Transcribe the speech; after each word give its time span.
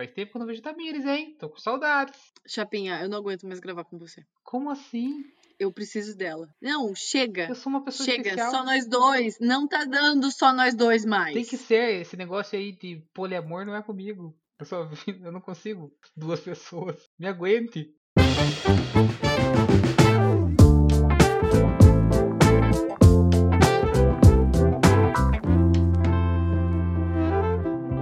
Faz 0.00 0.12
tempo 0.12 0.30
que 0.30 0.36
eu 0.38 0.40
não 0.40 0.46
vejo 0.46 0.62
Tamires, 0.62 1.04
hein? 1.04 1.36
Tô 1.38 1.50
com 1.50 1.58
saudades. 1.58 2.18
Chapinha, 2.46 3.02
eu 3.02 3.08
não 3.10 3.18
aguento 3.18 3.46
mais 3.46 3.60
gravar 3.60 3.84
com 3.84 3.98
você. 3.98 4.24
Como 4.42 4.70
assim? 4.70 5.22
Eu 5.58 5.70
preciso 5.70 6.16
dela. 6.16 6.48
Não, 6.58 6.94
chega. 6.94 7.48
Eu 7.50 7.54
sou 7.54 7.68
uma 7.68 7.84
pessoa 7.84 8.06
Chega, 8.06 8.30
especial. 8.30 8.50
só 8.50 8.64
nós 8.64 8.88
dois. 8.88 9.38
Não 9.38 9.68
tá 9.68 9.84
dando 9.84 10.30
só 10.30 10.54
nós 10.54 10.74
dois 10.74 11.04
mais. 11.04 11.34
Tem 11.34 11.44
que 11.44 11.58
ser. 11.58 12.00
Esse 12.00 12.16
negócio 12.16 12.58
aí 12.58 12.72
de 12.72 13.04
poliamor 13.12 13.66
não 13.66 13.76
é 13.76 13.82
comigo. 13.82 14.34
Eu, 14.58 14.64
só, 14.64 14.88
eu 15.22 15.30
não 15.30 15.42
consigo. 15.42 15.92
Duas 16.16 16.40
pessoas. 16.40 16.96
Me 17.18 17.26
aguente. 17.26 17.94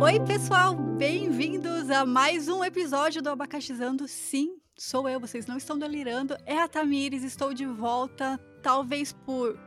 Oi, 0.01 0.21
pessoal, 0.21 0.88
bem-vindos 1.99 2.03
a 2.03 2.07
mais 2.07 2.49
um 2.49 2.63
episódio 2.63 3.21
do 3.21 3.29
Abacaxizando. 3.29 4.07
Sim, 4.07 4.61
sou 4.77 5.09
eu, 5.09 5.19
vocês 5.19 5.47
não 5.47 5.57
estão 5.57 5.77
delirando. 5.77 6.37
É 6.47 6.61
a 6.61 6.69
Tamires, 6.69 7.25
estou 7.25 7.53
de 7.53 7.67
volta, 7.67 8.39
talvez 8.63 9.13
por 9.13 9.59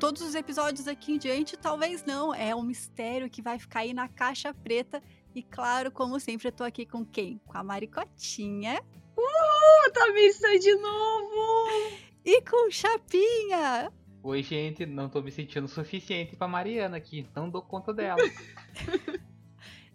todos 0.00 0.22
os 0.22 0.34
episódios 0.34 0.88
aqui 0.88 1.12
em 1.12 1.18
diante, 1.18 1.56
talvez 1.56 2.04
não. 2.04 2.34
É 2.34 2.54
um 2.54 2.62
mistério 2.62 3.30
que 3.30 3.40
vai 3.40 3.58
ficar 3.58 3.80
aí 3.80 3.94
na 3.94 4.08
caixa 4.08 4.52
preta. 4.52 5.00
E 5.34 5.42
claro, 5.42 5.92
como 5.92 6.18
sempre, 6.18 6.48
eu 6.48 6.52
tô 6.52 6.64
aqui 6.64 6.84
com 6.84 7.04
quem? 7.04 7.40
Com 7.46 7.56
a 7.56 7.62
Maricotinha 7.62 8.82
Ô, 9.16 9.90
Tamires, 9.92 10.36
sai 10.36 10.58
de 10.58 10.74
novo! 10.74 11.70
e 12.24 12.42
com 12.42 12.68
o 12.68 12.70
Chapinha. 12.70 13.92
Oi, 14.22 14.42
gente. 14.42 14.84
Não 14.84 15.08
tô 15.08 15.22
me 15.22 15.30
sentindo 15.30 15.68
suficiente 15.68 16.34
pra 16.34 16.48
Mariana 16.48 16.96
aqui. 16.96 17.28
Não 17.34 17.48
dou 17.48 17.62
conta 17.62 17.94
dela. 17.94 18.18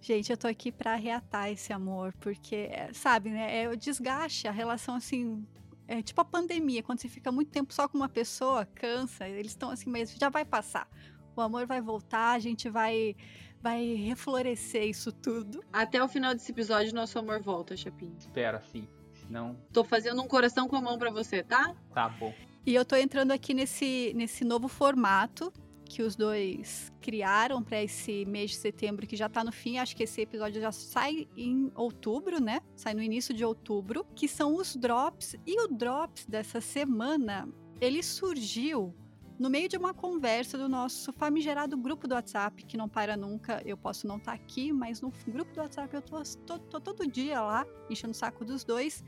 Gente, 0.02 0.32
eu 0.32 0.38
tô 0.38 0.48
aqui 0.48 0.72
pra 0.72 0.96
reatar 0.96 1.50
esse 1.50 1.72
amor, 1.72 2.12
porque, 2.20 2.70
sabe, 2.92 3.30
né? 3.30 3.64
É 3.64 3.70
o 3.70 3.78
desgaste, 3.78 4.48
a 4.48 4.52
relação 4.52 4.96
assim. 4.96 5.46
É 5.88 6.02
tipo 6.02 6.20
a 6.20 6.26
pandemia, 6.26 6.82
quando 6.82 7.00
você 7.00 7.08
fica 7.08 7.32
muito 7.32 7.52
tempo 7.52 7.72
só 7.74 7.88
com 7.88 7.98
uma 7.98 8.10
pessoa, 8.10 8.66
cansa, 8.66 9.28
eles 9.28 9.52
estão 9.52 9.70
assim, 9.70 9.90
mas 9.90 10.16
já 10.16 10.30
vai 10.30 10.44
passar. 10.44 10.90
O 11.36 11.42
amor 11.42 11.68
vai 11.68 11.82
voltar, 11.82 12.32
a 12.32 12.40
gente 12.40 12.68
vai 12.70 13.16
vai 13.62 13.94
reflorescer 13.94 14.88
isso 14.88 15.12
tudo. 15.12 15.64
Até 15.72 16.04
o 16.04 16.08
final 16.08 16.34
desse 16.34 16.52
episódio, 16.52 16.96
nosso 16.96 17.20
amor 17.20 17.42
volta, 17.42 17.78
Chapinha. 17.78 18.16
Espera, 18.18 18.60
sim. 18.72 18.88
Senão, 19.14 19.56
Tô 19.72 19.84
fazendo 19.84 20.20
um 20.22 20.28
coração 20.28 20.68
com 20.68 20.76
a 20.76 20.82
mão 20.82 20.98
pra 20.98 21.12
você, 21.12 21.44
tá? 21.44 21.76
tá 21.94 22.10
bom. 22.10 22.34
E 22.66 22.74
eu 22.74 22.84
tô 22.84 22.96
entrando 22.96 23.32
aqui 23.32 23.54
nesse, 23.54 24.14
nesse 24.16 24.44
novo 24.44 24.68
formato 24.68 25.54
que 25.92 26.02
os 26.02 26.16
dois 26.16 26.92
criaram 27.02 27.62
para 27.62 27.84
esse 27.84 28.24
mês 28.26 28.52
de 28.52 28.58
setembro, 28.58 29.06
que 29.06 29.18
já 29.18 29.28
tá 29.28 29.44
no 29.44 29.52
fim. 29.52 29.78
Acho 29.78 29.96
que 29.96 30.04
esse 30.04 30.22
episódio 30.22 30.62
já 30.62 30.72
sai 30.72 31.28
em 31.36 31.70
outubro, 31.76 32.42
né? 32.42 32.62
Sai 32.78 32.94
no 32.94 33.02
início 33.02 33.34
de 33.34 33.44
outubro, 33.44 34.06
que 34.16 34.28
são 34.28 34.56
os 34.56 34.76
drops. 34.76 35.36
E 35.46 35.62
o 35.62 35.68
drops 35.68 36.26
dessa 36.26 36.62
semana, 36.62 37.48
ele 37.82 38.02
surgiu 38.02 38.96
no 39.38 39.50
meio 39.50 39.68
de 39.68 39.76
uma 39.76 39.94
conversa 39.94 40.58
do 40.58 40.70
nosso 40.70 41.12
famigerado 41.12 41.76
grupo 41.76 42.08
do 42.08 42.16
WhatsApp, 42.16 42.64
que 42.64 42.78
não 42.78 42.88
para 42.88 43.18
nunca. 43.18 43.62
Eu 43.66 43.76
posso 43.76 44.08
não 44.08 44.16
estar 44.16 44.34
aqui, 44.34 44.72
mas 44.72 45.02
no 45.02 45.12
grupo 45.28 45.54
do 45.54 45.60
WhatsApp 45.60 45.94
eu 45.94 46.02
tô, 46.02 46.22
tô, 46.46 46.60
tô 46.60 46.80
todo 46.80 47.06
dia 47.06 47.42
lá, 47.42 47.66
enchendo 47.90 48.12
o 48.12 48.16
saco 48.16 48.46
dos 48.46 48.64
dois 48.64 49.04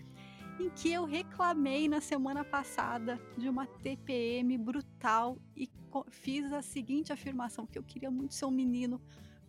em 0.59 0.69
que 0.69 0.91
eu 0.91 1.05
reclamei 1.05 1.87
na 1.87 1.99
semana 1.99 2.43
passada 2.43 3.19
de 3.37 3.49
uma 3.49 3.65
TPM 3.65 4.57
brutal 4.57 5.37
e 5.55 5.69
fiz 6.09 6.51
a 6.51 6.61
seguinte 6.61 7.11
afirmação 7.11 7.65
que 7.65 7.77
eu 7.77 7.83
queria 7.83 8.09
muito 8.09 8.33
ser 8.33 8.45
um 8.45 8.51
menino 8.51 9.01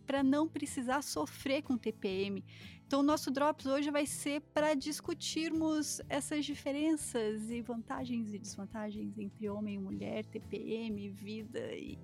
para 0.05 0.23
não 0.23 0.47
precisar 0.47 1.01
sofrer 1.01 1.63
com 1.63 1.77
TPM. 1.77 2.43
Então 2.85 2.99
o 2.99 3.03
nosso 3.03 3.31
drops 3.31 3.65
hoje 3.65 3.89
vai 3.89 4.05
ser 4.05 4.41
para 4.53 4.75
discutirmos 4.75 5.99
essas 6.07 6.45
diferenças 6.45 7.49
e 7.49 7.61
vantagens 7.61 8.33
e 8.33 8.37
desvantagens 8.37 9.17
entre 9.17 9.49
homem 9.49 9.75
e 9.75 9.79
mulher, 9.79 10.25
TPM, 10.25 11.09
vida 11.09 11.73
e 11.75 11.97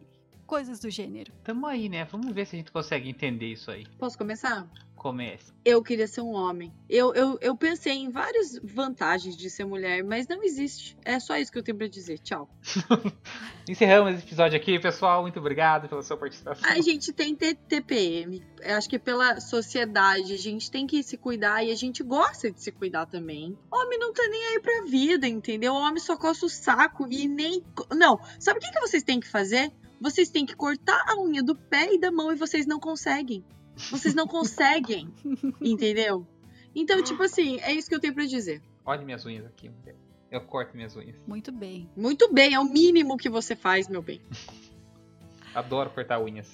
coisas 0.52 0.82
do 0.82 0.90
gênero. 0.90 1.32
Tamo 1.46 1.66
aí, 1.66 1.88
né? 1.88 2.04
Vamos 2.04 2.34
ver 2.34 2.46
se 2.46 2.58
a 2.58 2.60
gente 2.60 2.74
consegue 2.74 3.08
entender 3.08 3.46
isso 3.46 3.72
aí. 3.72 3.88
Posso 3.98 4.18
começar? 4.18 4.70
Comece. 4.98 5.54
Eu 5.64 5.82
queria 5.82 6.06
ser 6.06 6.20
um 6.20 6.34
homem. 6.34 6.74
Eu, 6.90 7.16
eu, 7.16 7.38
eu 7.42 7.56
pensei 7.56 7.94
em 7.94 8.10
várias 8.10 8.60
vantagens 8.62 9.38
de 9.38 9.50
ser 9.50 9.64
mulher, 9.64 10.04
mas 10.04 10.28
não 10.28 10.44
existe. 10.44 10.98
É 11.06 11.22
só 11.22 11.38
isso 11.38 11.54
que 11.54 11.58
eu 11.58 11.64
tenho 11.64 11.78
pra 11.78 11.88
dizer. 11.88 12.20
Tchau. 12.20 12.50
Encerramos 13.68 14.14
esse 14.14 14.26
episódio 14.26 14.58
aqui, 14.58 14.78
pessoal. 14.78 15.22
Muito 15.22 15.40
obrigado 15.40 15.88
pela 15.88 16.04
sua 16.04 16.18
participação. 16.18 16.70
A 16.70 16.82
gente 16.82 17.14
tem 17.14 17.34
TPM. 17.34 18.44
Eu 18.60 18.76
acho 18.76 18.90
que 18.90 19.00
pela 19.00 19.40
sociedade 19.40 20.34
a 20.34 20.38
gente 20.38 20.70
tem 20.70 20.86
que 20.86 21.02
se 21.02 21.16
cuidar 21.16 21.64
e 21.64 21.72
a 21.72 21.76
gente 21.76 22.04
gosta 22.04 22.52
de 22.52 22.62
se 22.62 22.74
cuidar 22.74 23.06
também. 23.06 23.58
Homem 23.72 23.98
não 23.98 24.12
tá 24.12 24.28
nem 24.30 24.48
aí 24.48 24.60
pra 24.60 24.84
vida, 24.84 25.26
entendeu? 25.28 25.74
O 25.74 25.80
homem 25.80 26.00
só 26.00 26.18
coça 26.18 26.46
o 26.46 26.50
saco 26.50 27.08
e 27.10 27.26
nem. 27.26 27.64
Não. 27.96 28.20
Sabe 28.38 28.60
o 28.60 28.62
que, 28.62 28.70
que 28.70 28.82
vocês 28.82 29.02
têm 29.02 29.22
que 29.22 29.30
fazer? 29.30 29.72
Vocês 30.02 30.30
têm 30.30 30.48
que 30.48 30.56
cortar 30.56 31.00
a 31.08 31.22
unha 31.22 31.44
do 31.44 31.56
pé 31.56 31.94
e 31.94 32.00
da 32.00 32.12
mão 32.12 32.32
e 32.32 32.36
vocês 32.36 32.66
não 32.66 32.80
conseguem. 32.80 33.46
Vocês 33.92 34.16
não 34.16 34.28
conseguem. 34.28 35.14
entendeu? 35.62 36.26
Então, 36.74 37.04
tipo 37.04 37.22
assim, 37.22 37.60
é 37.60 37.72
isso 37.72 37.88
que 37.88 37.94
eu 37.94 38.00
tenho 38.00 38.16
pra 38.16 38.26
dizer. 38.26 38.64
Olha 38.84 39.06
minhas 39.06 39.24
unhas 39.28 39.46
aqui. 39.46 39.70
mulher. 39.70 39.96
Eu 40.32 40.42
corto 40.42 40.76
minhas 40.76 40.96
unhas. 40.96 41.16
Muito 41.28 41.52
bem. 41.52 41.88
Muito 41.96 42.34
bem, 42.34 42.56
é 42.56 42.60
o 42.60 42.64
mínimo 42.64 43.16
que 43.16 43.30
você 43.30 43.56
faz, 43.56 43.88
meu 43.88 44.02
bem. 44.02 44.20
Adoro 45.54 45.92
cortar 45.92 46.20
unhas, 46.20 46.50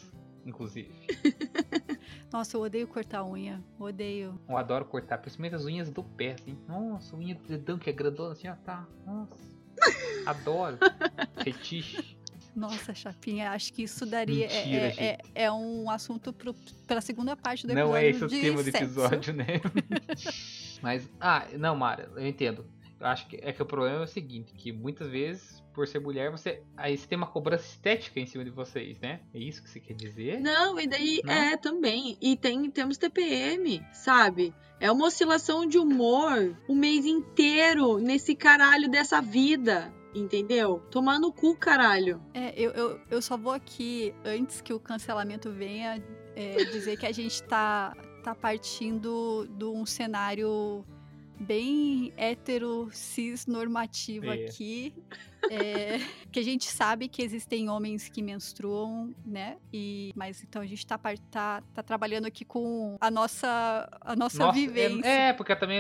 inclusive. 0.46 0.92
Nossa, 2.34 2.58
eu 2.58 2.62
odeio 2.62 2.88
cortar 2.88 3.24
unha. 3.24 3.64
Odeio. 3.80 4.38
Eu 4.50 4.58
adoro 4.58 4.84
cortar, 4.84 5.20
principalmente 5.20 5.56
as 5.56 5.64
unhas 5.64 5.90
do 5.90 6.04
pé, 6.04 6.34
assim. 6.34 6.58
Nossa, 6.68 7.16
unha 7.16 7.36
do 7.36 7.48
dedão 7.48 7.78
que 7.78 7.90
é 7.90 7.94
grandona 7.94 8.34
assim, 8.34 8.50
ó, 8.50 8.56
tá. 8.56 8.86
Nossa. 9.06 9.38
Adoro. 10.26 10.78
Fetiche. 11.44 12.17
Nossa, 12.58 12.94
Chapinha, 12.96 13.52
acho 13.52 13.72
que 13.72 13.84
isso 13.84 14.04
daria. 14.06 14.48
é- 14.48 14.66
Mentira, 14.66 14.86
é, 14.98 15.06
é, 15.36 15.44
é 15.44 15.52
um 15.52 15.90
assunto 15.92 16.34
pro, 16.34 16.56
pra 16.88 17.00
segunda 17.02 17.36
parte 17.36 17.68
do 17.68 17.74
Não 17.74 17.96
episódio. 17.96 18.06
é 18.06 18.10
esse 18.10 18.24
o 18.26 18.28
de 18.28 18.42
tema 18.42 18.64
do 18.64 18.70
episódio, 18.70 19.34
né? 19.34 19.46
Mas, 20.82 21.10
ah, 21.20 21.46
não, 21.58 21.76
Mara, 21.76 22.12
eu 22.16 22.26
entendo. 22.26 22.66
Eu 23.00 23.06
acho 23.06 23.28
que 23.28 23.38
é 23.44 23.54
que 23.54 23.62
o 23.62 23.66
problema 23.66 24.00
é 24.00 24.04
o 24.04 24.08
seguinte, 24.08 24.54
que 24.56 24.72
muitas 24.72 25.08
vezes, 25.08 25.64
por 25.72 25.88
ser 25.88 26.00
mulher, 26.00 26.32
você. 26.32 26.64
Aí 26.76 26.98
você 26.98 27.06
tem 27.06 27.16
uma 27.16 27.28
cobrança 27.28 27.64
estética 27.68 28.20
em 28.20 28.26
cima 28.26 28.44
de 28.44 28.50
vocês, 28.50 29.00
né? 29.00 29.20
É 29.32 29.38
isso 29.38 29.62
que 29.62 29.70
você 29.70 29.80
quer 29.80 29.94
dizer? 29.94 30.40
Não, 30.42 30.80
e 30.80 30.88
daí 30.88 31.22
Não? 31.24 31.32
é 31.32 31.56
também. 31.58 32.18
E 32.20 32.36
tem 32.36 32.72
temos 32.72 32.98
TPM, 32.98 33.86
sabe? 33.94 34.52
É 34.80 34.92
uma 34.92 35.06
oscilação 35.06 35.68
de 35.68 35.78
humor 35.78 36.56
o 36.68 36.74
mês 36.74 37.06
inteiro 37.06 38.00
nesse 38.00 38.36
caralho 38.36 38.90
dessa 38.90 39.22
vida. 39.22 39.94
Entendeu? 40.18 40.82
Tomar 40.92 41.20
no 41.20 41.32
cu, 41.32 41.56
caralho. 41.56 42.22
É, 42.34 42.54
eu, 42.60 42.72
eu, 42.72 43.00
eu 43.10 43.22
só 43.22 43.38
vou 43.38 43.54
aqui, 43.54 44.14
antes 44.26 44.62
que 44.62 44.74
o 44.74 44.80
cancelamento 44.80 45.52
venha, 45.52 46.04
é, 46.36 46.66
dizer 46.66 46.98
que 46.98 47.06
a 47.06 47.12
gente 47.12 47.42
tá, 47.44 47.96
tá 48.24 48.34
partindo 48.34 49.48
de 49.58 49.66
um 49.66 49.86
cenário 49.86 50.84
bem 51.40 52.12
hétero, 52.18 52.90
cis 52.92 53.46
normativo 53.46 54.28
É. 54.28 54.34
aqui. 54.46 54.94
é, 55.50 55.98
que 56.32 56.40
a 56.40 56.44
gente 56.44 56.66
sabe 56.66 57.08
que 57.08 57.22
existem 57.22 57.70
homens 57.70 58.10
que 58.10 58.22
menstruam, 58.22 59.14
né? 59.26 59.58
E, 59.72 60.12
mas 60.16 60.44
então 60.44 60.62
a 60.62 60.66
gente 60.66 60.86
tá, 60.86 61.00
tá, 61.32 61.64
tá 61.74 61.84
trabalhando 61.84 62.26
aqui 62.26 62.44
com 62.44 62.98
a 63.00 63.10
nossa, 63.10 63.88
a 64.02 64.16
nossa, 64.16 64.38
Nossa, 64.40 64.60
vivência. 64.60 65.08
é, 65.08 65.30
é, 65.30 65.34
porque 65.34 65.56
também 65.56 65.80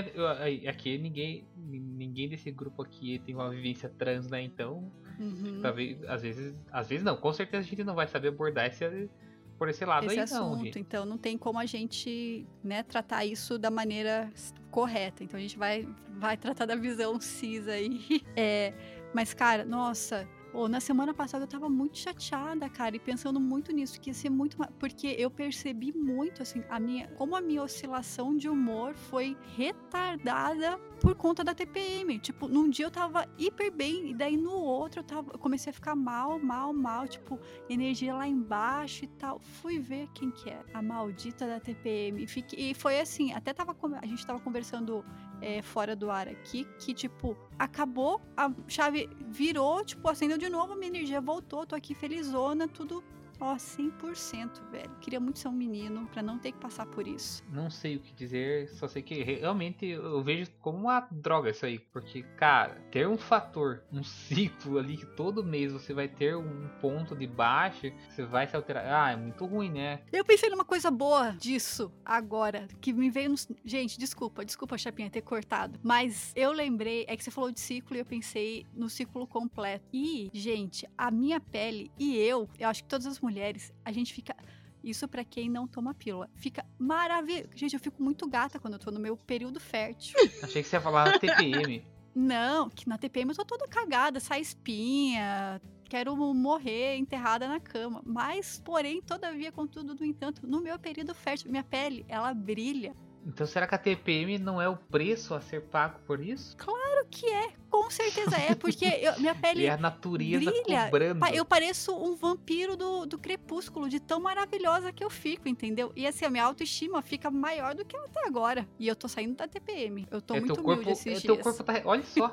aqui 0.67 0.97
ninguém, 0.97 1.43
ninguém 1.57 2.29
desse 2.29 2.49
grupo 2.51 2.81
aqui 2.81 3.19
tem 3.25 3.35
uma 3.35 3.49
vivência 3.49 3.89
trans, 3.89 4.29
né? 4.29 4.41
Então, 4.41 4.89
Uhum. 5.19 5.59
talvez, 5.61 6.01
às 6.05 6.21
vezes, 6.21 6.55
às 6.71 6.87
vezes 6.87 7.03
não, 7.03 7.17
com 7.17 7.33
certeza 7.33 7.65
a 7.65 7.69
gente 7.69 7.83
não 7.83 7.95
vai 7.95 8.07
saber 8.07 8.27
abordar 8.29 8.67
esse, 8.67 9.09
por 9.57 9.69
esse 9.69 9.83
lado 9.85 10.05
esse 10.05 10.15
aí, 10.15 10.19
assunto. 10.19 10.63
não. 10.63 10.65
Então 10.65 11.05
não 11.05 11.17
tem 11.17 11.37
como 11.37 11.59
a 11.59 11.65
gente 11.65 12.45
né, 12.63 12.83
tratar 12.83 13.25
isso 13.25 13.57
da 13.57 13.71
maneira 13.71 14.31
correta. 14.69 15.23
Então 15.23 15.37
a 15.37 15.41
gente 15.41 15.57
vai, 15.57 15.87
vai 16.17 16.37
tratar 16.37 16.65
da 16.65 16.75
visão 16.75 17.19
cis 17.19 17.67
aí. 17.67 18.21
É, 18.35 18.73
mas, 19.13 19.33
cara, 19.33 19.65
nossa. 19.65 20.27
Pô, 20.57 20.67
na 20.67 20.79
semana 20.79 21.13
passada 21.13 21.43
eu 21.43 21.47
tava 21.47 21.69
muito 21.69 21.99
chateada, 21.99 22.67
cara, 22.67 22.95
e 22.95 22.99
pensando 22.99 23.39
muito 23.39 23.71
nisso, 23.71 24.01
que 24.01 24.09
ia 24.09 24.13
ser 24.15 24.31
muito. 24.31 24.57
Porque 24.79 25.05
eu 25.19 25.29
percebi 25.29 25.93
muito, 25.95 26.41
assim, 26.41 26.63
a 26.67 26.79
minha. 26.79 27.07
Como 27.09 27.35
a 27.35 27.41
minha 27.41 27.61
oscilação 27.61 28.35
de 28.35 28.49
humor 28.49 28.95
foi 28.95 29.37
retardada 29.55 30.79
por 30.99 31.13
conta 31.13 31.43
da 31.43 31.53
TPM. 31.53 32.17
Tipo, 32.17 32.47
num 32.47 32.67
dia 32.71 32.87
eu 32.87 32.89
tava 32.91 33.27
hiper 33.37 33.71
bem, 33.71 34.09
e 34.09 34.15
daí 34.15 34.35
no 34.35 34.51
outro 34.53 35.01
eu, 35.01 35.03
tava, 35.03 35.31
eu 35.31 35.37
comecei 35.37 35.69
a 35.69 35.73
ficar 35.73 35.95
mal, 35.95 36.39
mal, 36.39 36.73
mal. 36.73 37.07
Tipo, 37.07 37.39
energia 37.69 38.15
lá 38.15 38.27
embaixo 38.27 39.05
e 39.05 39.07
tal. 39.07 39.39
Fui 39.39 39.77
ver 39.77 40.07
quem 40.15 40.31
que 40.31 40.49
é, 40.49 40.59
a 40.73 40.81
maldita 40.81 41.45
da 41.45 41.59
TPM. 41.59 42.23
E, 42.23 42.25
fiquei- 42.25 42.71
e 42.71 42.73
foi 42.73 42.99
assim, 42.99 43.31
até 43.31 43.53
tava, 43.53 43.77
a 44.01 44.05
gente 44.07 44.25
tava 44.25 44.39
conversando 44.39 45.05
é, 45.41 45.61
fora 45.61 45.95
do 45.95 46.09
ar 46.09 46.27
aqui, 46.27 46.67
que 46.79 46.93
tipo, 46.93 47.37
acabou, 47.57 48.21
a 48.35 48.51
chave 48.67 49.09
virou, 49.27 49.83
tipo, 49.83 50.07
acendeu 50.09 50.37
de 50.37 50.49
novo, 50.49 50.75
minha 50.75 50.87
energia 50.87 51.21
voltou, 51.21 51.65
tô 51.65 51.75
aqui 51.75 51.93
felizona, 51.93 52.67
tudo 52.67 53.03
Ó, 53.39 53.55
100%, 53.55 54.69
velho. 54.71 54.91
Queria 54.99 55.19
muito 55.19 55.39
ser 55.39 55.47
um 55.47 55.53
menino 55.53 56.07
pra 56.07 56.21
não 56.21 56.39
ter 56.39 56.51
que 56.51 56.57
passar 56.57 56.85
por 56.87 57.07
isso. 57.07 57.43
Não 57.51 57.69
sei 57.69 57.95
o 57.95 57.99
que 57.99 58.13
dizer, 58.13 58.69
só 58.69 58.87
sei 58.87 59.01
que 59.01 59.21
realmente 59.23 59.85
eu 59.85 60.21
vejo 60.23 60.49
como 60.59 60.77
uma 60.79 61.07
droga 61.11 61.51
isso 61.51 61.65
aí. 61.65 61.79
Porque, 61.79 62.23
cara, 62.37 62.75
ter 62.91 63.07
um 63.07 63.17
fator, 63.17 63.83
um 63.91 64.03
ciclo 64.03 64.77
ali 64.79 64.97
que 64.97 65.05
todo 65.05 65.43
mês 65.43 65.71
você 65.71 65.93
vai 65.93 66.07
ter 66.07 66.35
um 66.35 66.67
ponto 66.81 67.15
de 67.15 67.27
baixa, 67.27 67.91
você 68.09 68.23
vai 68.25 68.47
se 68.47 68.55
alterar. 68.55 68.85
Ah, 68.87 69.11
é 69.11 69.15
muito 69.15 69.45
ruim, 69.45 69.69
né? 69.69 70.01
Eu 70.11 70.25
pensei 70.25 70.49
numa 70.49 70.65
coisa 70.65 70.89
boa 70.89 71.31
disso 71.31 71.91
agora, 72.03 72.67
que 72.81 72.91
me 72.91 73.09
veio 73.09 73.29
nos. 73.29 73.47
Gente, 73.63 73.99
desculpa, 73.99 74.43
desculpa, 74.43 74.77
Chapinha, 74.77 75.09
ter 75.09 75.21
cortado. 75.21 75.79
Mas 75.83 76.31
eu 76.35 76.51
lembrei, 76.51 77.05
é 77.07 77.15
que 77.15 77.23
você 77.23 77.31
falou 77.31 77.51
de 77.51 77.59
ciclo 77.59 77.95
e 77.95 77.99
eu 77.99 78.05
pensei 78.05 78.65
no 78.73 78.89
ciclo 78.89 79.27
completo. 79.27 79.85
E, 79.93 80.29
gente, 80.33 80.87
a 80.97 81.11
minha 81.11 81.39
pele 81.39 81.91
e 81.99 82.17
eu, 82.17 82.49
eu 82.59 82.69
acho 82.69 82.83
que 82.83 82.89
todas 82.89 83.05
as 83.05 83.19
mulheres, 83.27 83.73
a 83.83 83.91
gente 83.91 84.13
fica. 84.13 84.35
Isso 84.83 85.05
pra 85.07 85.25
quem 85.25 85.49
não 85.49 85.67
toma 85.67 85.93
pílula. 85.93 86.29
Fica 86.35 86.65
maravilhoso. 86.77 87.49
Gente, 87.55 87.73
eu 87.73 87.79
fico 87.79 88.01
muito 88.01 88.25
gata 88.27 88.57
quando 88.57 88.75
eu 88.75 88.79
tô 88.79 88.89
no 88.89 88.99
meu 88.99 89.17
período 89.17 89.59
fértil. 89.59 90.15
Achei 90.41 90.63
que 90.63 90.69
você 90.69 90.77
ia 90.77 90.81
falar 90.81 91.19
TPM. 91.19 91.83
Não, 92.15 92.69
que 92.69 92.87
na 92.87 92.97
TPM 92.97 93.29
eu 93.31 93.35
tô 93.35 93.43
toda 93.43 93.67
cagada, 93.67 94.19
sai 94.19 94.39
espinha, 94.39 95.61
quero 95.89 96.15
morrer 96.15 96.95
enterrada 96.95 97.47
na 97.47 97.59
cama. 97.59 98.01
Mas, 98.05 98.61
porém, 98.63 99.01
todavia, 99.01 99.51
contudo, 99.51 99.93
no 99.93 100.05
entanto, 100.05 100.47
no 100.47 100.61
meu 100.61 100.79
período 100.79 101.13
fértil, 101.13 101.51
minha 101.51 101.63
pele, 101.63 102.05
ela 102.07 102.33
brilha. 102.33 102.95
Então 103.25 103.45
será 103.45 103.67
que 103.67 103.75
a 103.75 103.77
TPM 103.77 104.39
não 104.39 104.61
é 104.61 104.69
o 104.69 104.77
preço 104.77 105.33
a 105.33 105.41
ser 105.41 105.63
pago 105.63 105.99
por 106.07 106.23
isso? 106.23 106.55
Claro 106.55 107.05
que 107.11 107.25
é, 107.25 107.51
com 107.87 107.91
certeza 107.91 108.35
é, 108.37 108.53
porque 108.53 108.85
eu, 108.85 109.17
minha 109.17 109.33
pele. 109.35 109.65
É 109.65 109.71
a 109.71 109.77
natureza 109.77 110.51
brilha. 110.51 110.85
cobrando. 110.85 111.25
Eu 111.33 111.45
pareço 111.45 111.95
um 111.95 112.15
vampiro 112.15 112.75
do, 112.75 113.05
do 113.05 113.17
crepúsculo, 113.17 113.87
de 113.87 113.99
tão 113.99 114.19
maravilhosa 114.19 114.91
que 114.91 115.03
eu 115.03 115.09
fico, 115.09 115.47
entendeu? 115.47 115.93
E 115.95 116.05
assim, 116.05 116.25
a 116.25 116.29
minha 116.29 116.43
autoestima 116.43 117.01
fica 117.01 117.31
maior 117.31 117.73
do 117.73 117.85
que 117.85 117.95
ela 117.95 118.05
até 118.05 118.27
agora. 118.27 118.67
E 118.77 118.87
eu 118.87 118.95
tô 118.95 119.07
saindo 119.07 119.35
da 119.35 119.47
TPM. 119.47 120.05
Eu 120.11 120.21
tô 120.21 120.35
é 120.35 120.39
muito 120.39 120.53
teu 120.53 120.63
corpo, 120.63 120.81
humilde 120.81 120.99
esses 120.99 121.23
é 121.23 121.25
teu 121.25 121.37
corpo 121.37 121.63
tá. 121.63 121.81
Olha 121.85 122.03
só 122.03 122.29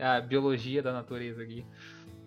a 0.00 0.20
biologia 0.22 0.82
da 0.82 0.92
natureza 0.92 1.42
aqui. 1.42 1.66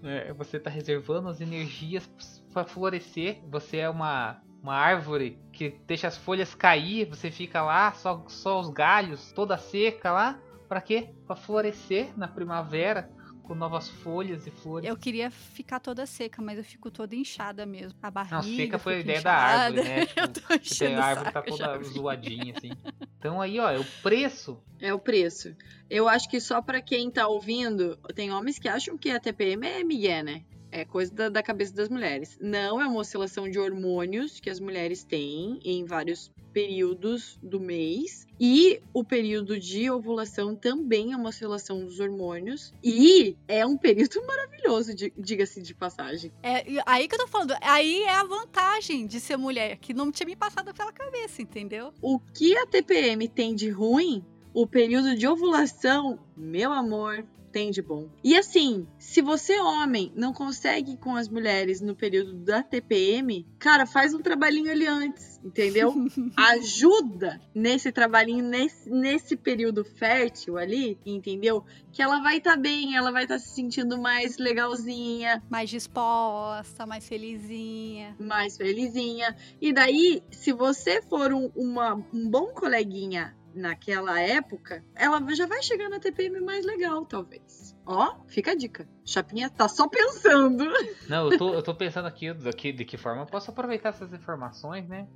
É, 0.04 0.32
você 0.34 0.60
tá 0.60 0.70
reservando 0.70 1.30
as 1.30 1.42
energias 1.42 2.08
para 2.54 2.64
florescer. 2.64 3.40
Você 3.50 3.78
é 3.78 3.90
uma, 3.90 4.40
uma 4.62 4.76
árvore 4.76 5.40
que 5.52 5.80
deixa 5.88 6.08
as 6.08 6.16
folhas 6.16 6.54
cair. 6.54 7.10
Você 7.10 7.32
fica 7.32 7.64
lá, 7.64 7.92
só, 7.94 8.24
só 8.28 8.60
os 8.60 8.70
galhos, 8.70 9.32
toda 9.32 9.58
seca 9.58 10.12
lá. 10.12 10.40
Pra 10.68 10.82
quê? 10.82 11.10
Pra 11.26 11.36
florescer 11.36 12.18
na 12.18 12.28
primavera 12.28 13.10
com 13.44 13.56
novas 13.56 13.88
folhas 13.88 14.46
e 14.46 14.52
flores. 14.52 14.88
Eu 14.90 14.98
queria 14.98 15.32
ficar 15.32 15.80
toda 15.80 16.06
seca, 16.06 16.42
mas 16.42 16.58
eu 16.58 16.64
fico 16.66 16.92
toda 16.92 17.16
inchada 17.16 17.66
mesmo. 17.66 17.98
A 18.04 18.12
barriga. 18.12 18.36
Não, 18.36 18.44
seca 18.44 18.78
foi 18.78 18.96
a 18.96 19.00
ideia 19.00 19.22
da 19.22 19.34
árvore, 19.34 19.82
inchada. 19.82 19.96
né? 19.96 20.06
Tipo, 20.06 20.20
eu 20.20 20.28
tô 20.28 20.54
enchendo 20.56 21.00
a 21.00 21.06
árvore 21.06 21.32
tá 21.32 21.42
toda 21.42 21.84
zoadinha, 21.84 22.54
assim. 22.58 22.72
Então 23.18 23.40
aí, 23.42 23.58
ó, 23.58 23.70
é 23.72 23.80
o 23.80 23.86
preço. 24.04 24.62
É 24.82 24.94
o 24.94 25.00
preço. 25.00 25.56
Eu 25.90 26.10
acho 26.10 26.30
que 26.30 26.42
só 26.42 26.62
pra 26.62 26.82
quem 26.82 27.10
tá 27.10 27.26
ouvindo, 27.28 27.96
tem 28.14 28.32
homens 28.32 28.60
que 28.60 28.68
acham 28.68 28.98
que 28.98 29.10
a 29.10 29.20
TPM 29.20 29.66
é 29.66 29.84
migué, 29.84 30.22
né? 30.22 30.44
É 30.72 30.84
coisa 30.84 31.14
da, 31.14 31.30
da 31.30 31.42
cabeça 31.44 31.74
das 31.74 31.88
mulheres. 31.90 32.38
Não, 32.42 32.80
é 32.82 32.86
uma 32.86 33.00
oscilação 33.00 33.50
de 33.50 33.58
hormônios 33.58 34.40
que 34.40 34.50
as 34.50 34.60
mulheres 34.60 35.04
têm 35.04 35.60
em 35.64 35.86
vários 35.86 36.30
períodos 36.52 37.40
do 37.42 37.60
mês. 37.60 38.28
E 38.40 38.82
o 38.94 39.04
período 39.04 39.60
de 39.60 39.90
ovulação 39.90 40.56
também 40.56 41.14
é 41.14 41.16
uma 41.16 41.30
oscilação 41.30 41.86
dos 41.86 42.00
hormônios. 42.00 42.74
E 42.84 43.36
é 43.48 43.66
um 43.66 43.78
período 43.78 44.22
maravilhoso, 44.28 44.94
di- 44.94 45.14
diga-se 45.18 45.62
de 45.62 45.74
passagem. 45.74 46.32
É, 46.44 46.64
aí 46.86 47.08
que 47.08 47.16
eu 47.16 47.20
tô 47.20 47.28
falando, 47.28 47.54
aí 47.62 48.04
é 48.04 48.16
a 48.16 48.24
vantagem 48.24 49.08
de 49.08 49.20
ser 49.20 49.38
mulher, 49.38 49.78
que 49.78 49.94
não 49.94 50.12
tinha 50.12 50.28
me 50.28 50.36
passado 50.36 50.74
pela 50.74 50.92
cabeça, 50.92 51.42
entendeu? 51.42 51.94
O 52.02 52.20
que 52.20 52.58
a 52.58 52.66
TPM 52.66 53.28
tem 53.30 53.56
de 53.56 53.70
ruim, 53.70 54.24
o 54.54 54.66
período 54.68 55.16
de 55.16 55.28
ovulação, 55.28 56.20
meu 56.36 56.74
amor, 56.74 57.24
tem 57.52 57.72
de 57.72 57.82
bom. 57.82 58.08
E 58.24 58.36
assim, 58.38 58.88
se 59.00 59.22
você 59.22 59.60
homem 59.60 60.12
não 60.16 60.34
consegue 60.34 60.94
ir 60.94 60.98
com 60.98 61.16
as 61.16 61.28
mulheres 61.30 61.82
no 61.82 61.96
período 61.96 62.34
da 62.34 62.62
TPM, 62.64 63.46
cara, 63.60 63.86
faz 63.86 64.14
um 64.14 64.20
trabalhinho 64.22 64.72
ali 64.72 64.86
antes, 64.86 65.40
entendeu? 65.44 65.94
Ajuda 66.38 67.40
nesse 67.54 67.92
trabalhinho, 67.92 68.44
nesse, 68.44 68.90
nesse 68.90 69.36
período 69.36 69.84
fértil 69.84 70.58
ali, 70.58 70.98
entendeu? 71.06 71.64
Que 71.92 72.02
ela 72.02 72.22
vai 72.22 72.38
estar 72.38 72.56
bem, 72.58 72.96
ela 72.96 73.12
vai 73.12 73.24
estar 73.24 73.40
se 73.40 73.56
sentindo 73.56 73.98
mais 73.98 74.38
legalzinha, 74.38 75.42
mais 75.50 75.70
disposta, 75.70 76.86
mais 76.86 77.08
felizinha. 77.08 78.16
mais 78.20 78.58
felizinha. 78.58 79.36
E 79.62 79.74
daí, 79.74 80.22
se 80.32 80.52
você 80.52 81.02
for 81.02 81.34
um, 81.34 81.52
uma- 81.56 81.96
um 82.14 82.30
bom 82.30 82.48
coleguinha 82.48 83.36
naquela 83.58 84.20
época, 84.20 84.84
ela 84.96 85.22
já 85.34 85.46
vai 85.46 85.62
chegar 85.62 85.90
na 85.90 86.00
TPM 86.00 86.40
mais 86.42 86.66
legal, 86.66 87.06
talvez. 87.06 87.76
Ó, 87.86 88.16
fica 88.28 88.52
a 88.52 88.56
dica. 88.56 88.88
Chapinha 89.06 89.50
tá 89.50 89.68
só 89.68 89.88
pensando. 89.88 90.66
Não, 91.10 91.32
eu 91.32 91.38
tô, 91.38 91.54
eu 91.54 91.64
tô 91.64 91.74
pensando 91.74 92.06
aqui 92.06 92.34
daqui, 92.34 92.72
de 92.72 92.86
que 92.86 92.98
forma 92.98 93.24
eu 93.24 93.26
posso 93.26 93.50
aproveitar 93.50 93.90
essas 93.90 94.14
informações, 94.14 94.88
né? 94.88 95.08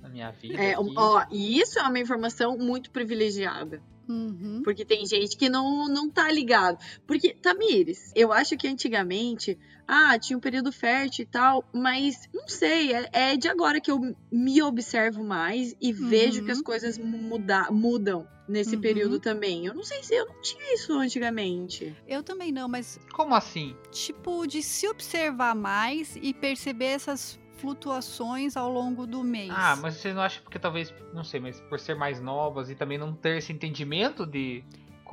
Na 0.00 0.08
minha 0.08 0.30
vida. 0.30 0.60
É, 0.60 0.74
aqui. 0.74 0.94
ó, 0.96 1.24
e 1.30 1.60
isso 1.60 1.78
é 1.78 1.82
uma 1.82 1.98
informação 1.98 2.56
muito 2.56 2.90
privilegiada. 2.90 3.82
Uhum. 4.08 4.62
Porque 4.64 4.84
tem 4.84 5.06
gente 5.06 5.36
que 5.36 5.48
não, 5.48 5.88
não 5.88 6.10
tá 6.10 6.30
ligado. 6.30 6.78
Porque, 7.06 7.34
Tamires, 7.34 8.12
eu 8.14 8.32
acho 8.32 8.56
que 8.56 8.66
antigamente, 8.66 9.58
ah, 9.86 10.18
tinha 10.18 10.36
um 10.36 10.40
período 10.40 10.70
fértil 10.72 11.22
e 11.24 11.26
tal, 11.26 11.64
mas 11.74 12.16
não 12.32 12.48
sei, 12.48 12.92
é, 12.94 13.08
é 13.12 13.36
de 13.36 13.48
agora 13.48 13.80
que 13.80 13.90
eu 13.90 14.00
me 14.30 14.62
observo 14.62 15.22
mais 15.24 15.74
e 15.80 15.92
vejo 15.92 16.40
Uhum. 16.40 16.46
que 16.46 16.52
as 16.52 16.62
coisas 16.62 16.98
muda, 16.98 17.68
mudam 17.70 18.26
nesse 18.48 18.74
Uhum. 18.76 18.82
período 18.82 19.20
também. 19.20 19.66
Eu 19.66 19.74
não 19.74 19.82
sei 19.84 20.02
se 20.02 20.14
eu 20.14 20.26
não 20.26 20.40
tinha 20.42 20.74
isso 20.74 20.92
antigamente. 20.98 21.94
Eu 22.06 22.22
também 22.22 22.50
não, 22.52 22.68
mas 22.68 22.98
Como 23.12 23.34
assim? 23.34 23.76
tipo 23.90 24.46
de 24.46 24.62
se 24.62 24.86
observar 24.88 25.54
mais 25.54 26.16
e 26.20 26.32
perceber 26.34 26.86
essas 26.86 27.38
flutuações 27.56 28.56
ao 28.56 28.70
longo 28.72 29.06
do 29.06 29.22
mês. 29.22 29.50
Ah, 29.52 29.76
mas 29.76 29.94
você 29.96 30.12
não 30.12 30.22
acha 30.22 30.40
porque 30.42 30.58
talvez, 30.58 30.92
não 31.12 31.24
sei, 31.24 31.40
mas 31.40 31.60
por 31.62 31.78
ser 31.78 31.94
mais 31.94 32.20
novas 32.20 32.70
e 32.70 32.74
também 32.74 32.98
não 32.98 33.14
ter 33.14 33.38
esse 33.38 33.52
entendimento 33.52 34.26
de 34.26 34.64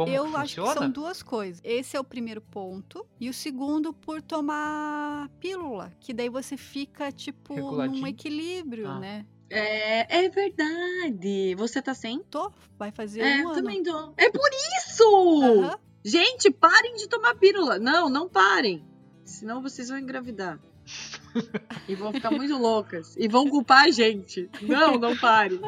como 0.05 0.15
eu 0.15 0.29
que 0.29 0.35
acho 0.37 0.55
que 0.55 0.61
funciona? 0.61 0.81
são 0.81 0.89
duas 0.91 1.21
coisas. 1.21 1.61
Esse 1.63 1.97
é 1.97 1.99
o 1.99 2.03
primeiro 2.03 2.39
ponto. 2.41 3.05
E 3.19 3.29
o 3.29 3.33
segundo, 3.33 3.91
por 3.93 4.21
tomar 4.21 5.27
pílula. 5.39 5.91
Que 5.99 6.13
daí 6.13 6.29
você 6.29 6.55
fica, 6.55 7.11
tipo, 7.11 7.53
num 7.55 8.07
equilíbrio, 8.07 8.87
Ah. 8.87 8.99
né? 8.99 9.25
É, 9.49 10.25
é 10.25 10.29
verdade. 10.29 11.55
Você 11.55 11.81
tá 11.81 11.93
sem? 11.93 12.19
Tô, 12.23 12.51
vai 12.77 12.91
fazer 12.91 13.21
É, 13.21 13.37
um 13.37 13.39
eu 13.41 13.47
ano. 13.49 13.55
também 13.55 13.81
tô. 13.83 14.13
É 14.15 14.29
por 14.29 14.49
isso! 14.77 15.79
Gente, 16.05 16.49
parem 16.51 16.95
de 16.95 17.07
tomar 17.09 17.35
pílula. 17.35 17.77
Não, 17.79 18.09
não 18.09 18.29
parem. 18.29 18.85
Senão 19.25 19.61
vocês 19.61 19.89
vão 19.89 19.97
engravidar. 19.97 20.59
e 21.87 21.93
vão 21.95 22.11
ficar 22.13 22.31
muito 22.31 22.55
loucas. 22.57 23.15
E 23.17 23.27
vão 23.27 23.49
culpar 23.49 23.85
a 23.85 23.91
gente. 23.91 24.49
Não, 24.61 24.97
não 24.97 25.17
parem. 25.17 25.59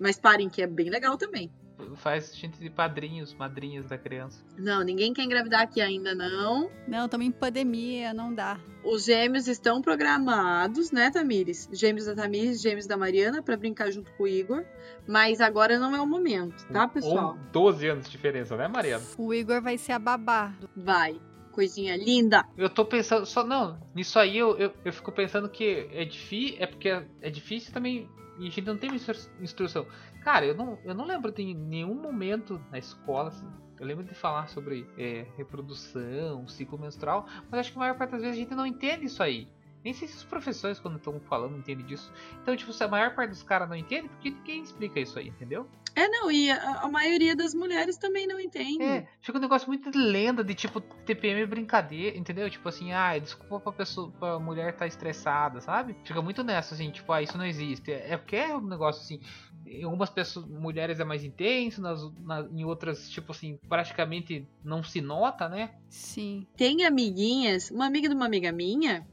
Mas 0.00 0.18
parem, 0.18 0.48
que 0.48 0.60
é 0.62 0.66
bem 0.66 0.90
legal 0.90 1.16
também. 1.16 1.50
Faz 1.96 2.36
gente 2.36 2.58
de 2.58 2.70
padrinhos, 2.70 3.34
madrinhas 3.34 3.86
da 3.86 3.96
criança. 3.96 4.42
Não, 4.56 4.82
ninguém 4.82 5.12
quer 5.12 5.22
engravidar 5.22 5.62
aqui 5.62 5.80
ainda, 5.80 6.14
não. 6.14 6.70
Não, 6.86 7.04
estamos 7.04 7.26
em 7.26 7.30
pandemia, 7.30 8.12
não 8.12 8.34
dá. 8.34 8.58
Os 8.84 9.04
gêmeos 9.04 9.48
estão 9.48 9.82
programados, 9.82 10.90
né, 10.90 11.10
Tamires? 11.10 11.68
Gêmeos 11.72 12.06
da 12.06 12.14
Tamires, 12.14 12.60
gêmeos 12.60 12.86
da 12.86 12.96
Mariana, 12.96 13.42
pra 13.42 13.56
brincar 13.56 13.90
junto 13.90 14.10
com 14.12 14.24
o 14.24 14.28
Igor. 14.28 14.64
Mas 15.06 15.40
agora 15.40 15.78
não 15.78 15.94
é 15.94 16.00
o 16.00 16.06
momento, 16.06 16.66
tá, 16.72 16.86
pessoal? 16.86 17.30
Ou 17.30 17.38
12 17.52 17.88
anos 17.88 18.04
de 18.06 18.10
diferença, 18.10 18.56
né, 18.56 18.68
Mariana? 18.68 19.04
O 19.16 19.32
Igor 19.32 19.60
vai 19.62 19.78
ser 19.78 19.92
a 19.92 19.98
babá. 19.98 20.52
Vai. 20.76 21.20
Coisinha 21.58 21.96
linda. 21.96 22.44
Eu 22.56 22.70
tô 22.70 22.84
pensando, 22.84 23.26
só 23.26 23.42
não, 23.42 23.80
nisso 23.92 24.16
aí 24.16 24.38
eu, 24.38 24.56
eu, 24.56 24.72
eu 24.84 24.92
fico 24.92 25.10
pensando 25.10 25.48
que 25.48 25.88
é 25.90 26.04
difícil, 26.04 26.56
é 26.60 26.66
porque 26.68 26.88
é, 26.88 27.04
é 27.20 27.28
difícil 27.28 27.72
também 27.72 28.08
e 28.38 28.46
a 28.46 28.50
gente 28.50 28.62
não 28.62 28.78
instru- 28.94 29.32
instrução. 29.40 29.84
Cara, 30.22 30.46
eu 30.46 30.54
não, 30.54 30.78
eu 30.84 30.94
não 30.94 31.04
lembro 31.04 31.32
de 31.32 31.42
nenhum 31.52 31.96
momento 31.96 32.64
na 32.70 32.78
escola, 32.78 33.30
assim, 33.30 33.44
eu 33.80 33.84
lembro 33.84 34.04
de 34.04 34.14
falar 34.14 34.46
sobre 34.46 34.88
é, 34.96 35.26
reprodução, 35.36 36.46
ciclo 36.46 36.78
menstrual, 36.78 37.26
mas 37.50 37.58
acho 37.58 37.72
que 37.72 37.78
a 37.78 37.80
maior 37.80 37.98
parte 37.98 38.12
das 38.12 38.20
vezes 38.20 38.36
a 38.36 38.40
gente 38.40 38.54
não 38.54 38.64
entende 38.64 39.06
isso 39.06 39.20
aí. 39.20 39.48
Nem 39.84 39.92
sei 39.92 40.06
se 40.06 40.16
os 40.16 40.24
professores, 40.24 40.78
quando 40.78 40.96
estão 40.96 41.18
falando, 41.20 41.56
entendem 41.56 41.86
disso. 41.86 42.12
Então, 42.40 42.54
tipo, 42.56 42.72
se 42.72 42.84
a 42.84 42.88
maior 42.88 43.16
parte 43.16 43.30
dos 43.30 43.42
caras 43.42 43.68
não 43.68 43.76
entende, 43.76 44.08
porque 44.08 44.30
ninguém 44.30 44.62
explica 44.62 45.00
isso 45.00 45.18
aí, 45.18 45.28
entendeu? 45.28 45.68
É, 45.98 46.08
não, 46.08 46.30
e 46.30 46.48
a, 46.50 46.82
a 46.82 46.88
maioria 46.88 47.34
das 47.34 47.52
mulheres 47.54 47.96
também 47.98 48.26
não 48.26 48.38
entende. 48.38 48.82
É, 48.82 49.06
fica 49.20 49.36
um 49.36 49.40
negócio 49.40 49.66
muito 49.66 49.90
de 49.90 49.98
lenda, 49.98 50.44
de 50.44 50.54
tipo, 50.54 50.80
TPM 50.80 51.40
é 51.40 51.46
brincadeira, 51.46 52.16
entendeu? 52.16 52.48
Tipo 52.48 52.68
assim, 52.68 52.92
ah, 52.92 53.18
desculpa 53.18 53.58
pra 53.58 53.72
pessoa, 53.72 54.10
pra 54.12 54.38
mulher 54.38 54.76
tá 54.76 54.86
estressada, 54.86 55.60
sabe? 55.60 55.96
Fica 56.04 56.22
muito 56.22 56.44
nessa, 56.44 56.74
assim, 56.74 56.90
tipo, 56.92 57.10
ah, 57.12 57.20
isso 57.20 57.36
não 57.36 57.44
existe. 57.44 57.90
É 57.90 58.16
porque 58.16 58.36
é 58.36 58.56
um 58.56 58.60
negócio 58.60 59.02
assim, 59.02 59.20
em 59.66 59.82
algumas 59.82 60.08
pessoas, 60.08 60.46
mulheres 60.46 61.00
é 61.00 61.04
mais 61.04 61.24
intenso, 61.24 61.80
nas, 61.82 62.00
na- 62.20 62.46
em 62.52 62.64
outras, 62.64 63.10
tipo 63.10 63.32
assim, 63.32 63.58
praticamente 63.68 64.46
não 64.64 64.82
se 64.84 65.00
nota, 65.00 65.48
né? 65.48 65.70
Sim. 65.88 66.46
Tem 66.56 66.84
amiguinhas, 66.84 67.70
uma 67.72 67.86
amiga 67.86 68.08
de 68.08 68.14
uma 68.14 68.26
amiga 68.26 68.52
minha, 68.52 69.04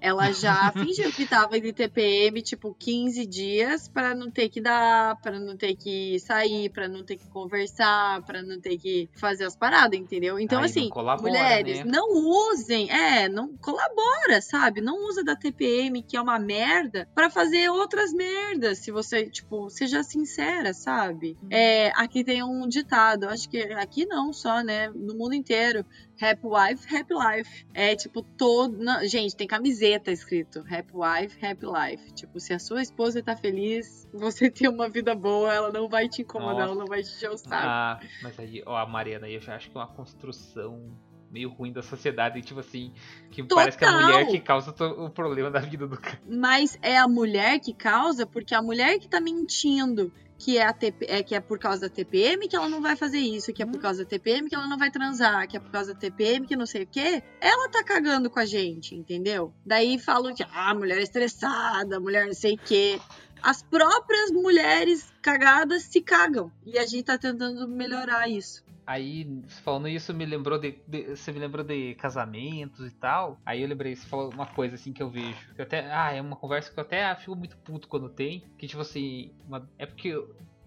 Ela 0.00 0.32
já 0.32 0.70
fingiu 0.72 1.12
que 1.12 1.26
tava 1.26 1.60
de 1.60 1.72
TPM, 1.72 2.40
tipo, 2.42 2.74
15 2.74 3.26
dias 3.26 3.88
para 3.88 4.14
não 4.14 4.30
ter 4.30 4.48
que 4.48 4.60
dar, 4.60 5.16
para 5.20 5.38
não 5.38 5.56
ter 5.56 5.74
que 5.74 6.18
sair, 6.20 6.70
para 6.70 6.88
não 6.88 7.04
ter 7.04 7.16
que 7.16 7.28
conversar, 7.28 8.22
para 8.22 8.42
não 8.42 8.60
ter 8.60 8.78
que 8.78 9.08
fazer 9.14 9.44
as 9.44 9.56
paradas, 9.56 9.98
entendeu? 9.98 10.38
Então, 10.38 10.60
Aí 10.60 10.66
assim, 10.66 10.82
não 10.84 10.90
colabora, 10.90 11.28
mulheres, 11.28 11.78
né? 11.78 11.84
não 11.86 12.08
usem, 12.50 12.90
é, 12.90 13.28
não 13.28 13.56
colabora, 13.56 14.40
sabe? 14.40 14.80
Não 14.80 15.06
usa 15.08 15.24
da 15.24 15.36
TPM, 15.36 16.02
que 16.02 16.16
é 16.16 16.20
uma 16.20 16.38
merda, 16.38 17.08
para 17.14 17.30
fazer 17.30 17.70
outras 17.70 18.12
merdas. 18.12 18.78
Se 18.78 18.90
você, 18.90 19.28
tipo, 19.28 19.68
seja 19.70 20.02
sincera, 20.02 20.72
sabe? 20.72 21.36
É, 21.50 21.90
aqui 21.94 22.24
tem 22.24 22.42
um 22.42 22.68
ditado, 22.68 23.28
acho 23.28 23.48
que 23.48 23.58
aqui 23.74 24.06
não 24.06 24.32
só, 24.32 24.62
né? 24.62 24.88
No 24.90 25.14
mundo 25.14 25.34
inteiro. 25.34 25.84
Happy 26.20 26.46
Wife, 26.46 26.94
Happy 26.94 27.14
Life. 27.14 27.66
É 27.74 27.94
tipo 27.94 28.22
todo. 28.22 28.78
gente, 29.04 29.36
tem 29.36 29.46
camiseta 29.46 30.10
escrito 30.10 30.60
Happy 30.60 30.92
Wife, 30.92 31.44
Happy 31.44 31.66
Life. 31.66 32.12
Tipo, 32.12 32.40
se 32.40 32.52
a 32.52 32.58
sua 32.58 32.82
esposa 32.82 33.22
tá 33.22 33.36
feliz, 33.36 34.08
você 34.12 34.50
tem 34.50 34.68
uma 34.68 34.88
vida 34.88 35.14
boa, 35.14 35.52
ela 35.52 35.72
não 35.72 35.88
vai 35.88 36.08
te 36.08 36.22
incomodar, 36.22 36.54
Nossa. 36.54 36.70
ela 36.70 36.74
não 36.74 36.86
vai 36.86 37.02
te 37.02 37.10
encher 37.10 37.30
o 37.30 37.38
saco. 37.38 37.54
Ah, 37.54 38.00
mas 38.22 38.38
aí, 38.38 38.62
ó, 38.66 38.76
a 38.76 38.86
Mariana 38.86 39.28
eu 39.28 39.40
já 39.40 39.56
acho 39.56 39.70
que 39.70 39.76
é 39.76 39.80
uma 39.80 39.86
construção 39.86 40.90
meio 41.30 41.50
ruim 41.50 41.72
da 41.72 41.82
sociedade, 41.82 42.40
tipo 42.42 42.60
assim, 42.60 42.92
que 43.30 43.42
parece 43.42 43.76
que 43.76 43.84
é 43.84 43.88
a 43.88 43.92
Total. 43.92 44.06
mulher 44.06 44.26
que 44.28 44.40
causa 44.40 44.74
o 44.94 45.10
problema 45.10 45.50
da 45.50 45.60
vida 45.60 45.86
do 45.86 45.98
cara. 45.98 46.18
Mas 46.26 46.78
é 46.82 46.96
a 46.96 47.06
mulher 47.06 47.60
que 47.60 47.74
causa, 47.74 48.26
porque 48.26 48.54
a 48.54 48.62
mulher 48.62 48.98
que 48.98 49.08
tá 49.08 49.20
mentindo 49.20 50.12
que 50.38 50.56
é, 50.56 50.64
a 50.64 50.72
TP, 50.72 51.06
é 51.08 51.22
que 51.22 51.34
é 51.34 51.40
por 51.40 51.58
causa 51.58 51.82
da 51.82 51.88
TPM 51.88 52.46
que 52.48 52.54
ela 52.54 52.68
não 52.68 52.80
vai 52.80 52.94
fazer 52.94 53.18
isso, 53.18 53.52
que 53.52 53.62
é 53.62 53.66
por 53.66 53.80
causa 53.80 54.04
da 54.04 54.08
TPM 54.08 54.48
que 54.48 54.54
ela 54.54 54.68
não 54.68 54.78
vai 54.78 54.90
transar, 54.90 55.48
que 55.48 55.56
é 55.56 55.60
por 55.60 55.70
causa 55.70 55.92
da 55.92 55.98
TPM 55.98 56.46
que 56.46 56.54
não 56.54 56.64
sei 56.64 56.84
o 56.84 56.86
quê, 56.86 57.22
ela 57.40 57.68
tá 57.68 57.82
cagando 57.82 58.30
com 58.30 58.38
a 58.38 58.46
gente, 58.46 58.94
entendeu? 58.94 59.52
Daí 59.66 59.98
falam 59.98 60.32
que 60.32 60.44
ah, 60.44 60.70
a 60.70 60.74
mulher 60.74 60.98
é 60.98 61.02
estressada, 61.02 61.98
mulher 61.98 62.26
não 62.26 62.34
sei 62.34 62.54
o 62.54 62.58
quê. 62.58 63.00
As 63.42 63.62
próprias 63.62 64.30
mulheres 64.30 65.12
cagadas 65.22 65.84
se 65.84 66.00
cagam. 66.00 66.50
E 66.64 66.78
a 66.78 66.86
gente 66.86 67.04
tá 67.04 67.16
tentando 67.18 67.66
melhorar 67.68 68.28
isso. 68.28 68.66
Aí, 68.86 69.42
falando 69.62 69.86
isso, 69.86 70.14
me 70.14 70.24
lembrou 70.24 70.58
de, 70.58 70.78
de- 70.88 71.14
Você 71.14 71.30
me 71.30 71.38
lembrou 71.38 71.62
de 71.64 71.94
casamentos 71.96 72.86
e 72.86 72.90
tal. 72.94 73.38
Aí 73.44 73.60
eu 73.62 73.68
lembrei, 73.68 73.94
você 73.94 74.06
falou 74.06 74.30
uma 74.32 74.46
coisa 74.46 74.76
assim 74.76 74.92
que 74.94 75.02
eu 75.02 75.10
vejo. 75.10 75.36
Que 75.54 75.60
até, 75.62 75.92
ah, 75.92 76.10
é 76.12 76.20
uma 76.22 76.36
conversa 76.36 76.72
que 76.72 76.78
eu 76.78 76.82
até 76.82 77.14
fico 77.16 77.36
muito 77.36 77.56
puto 77.58 77.86
quando 77.86 78.08
tem. 78.08 78.42
Que 78.56 78.66
tipo 78.66 78.80
assim. 78.80 79.30
uma- 79.46 79.68
é 79.78 79.84
porque 79.84 80.18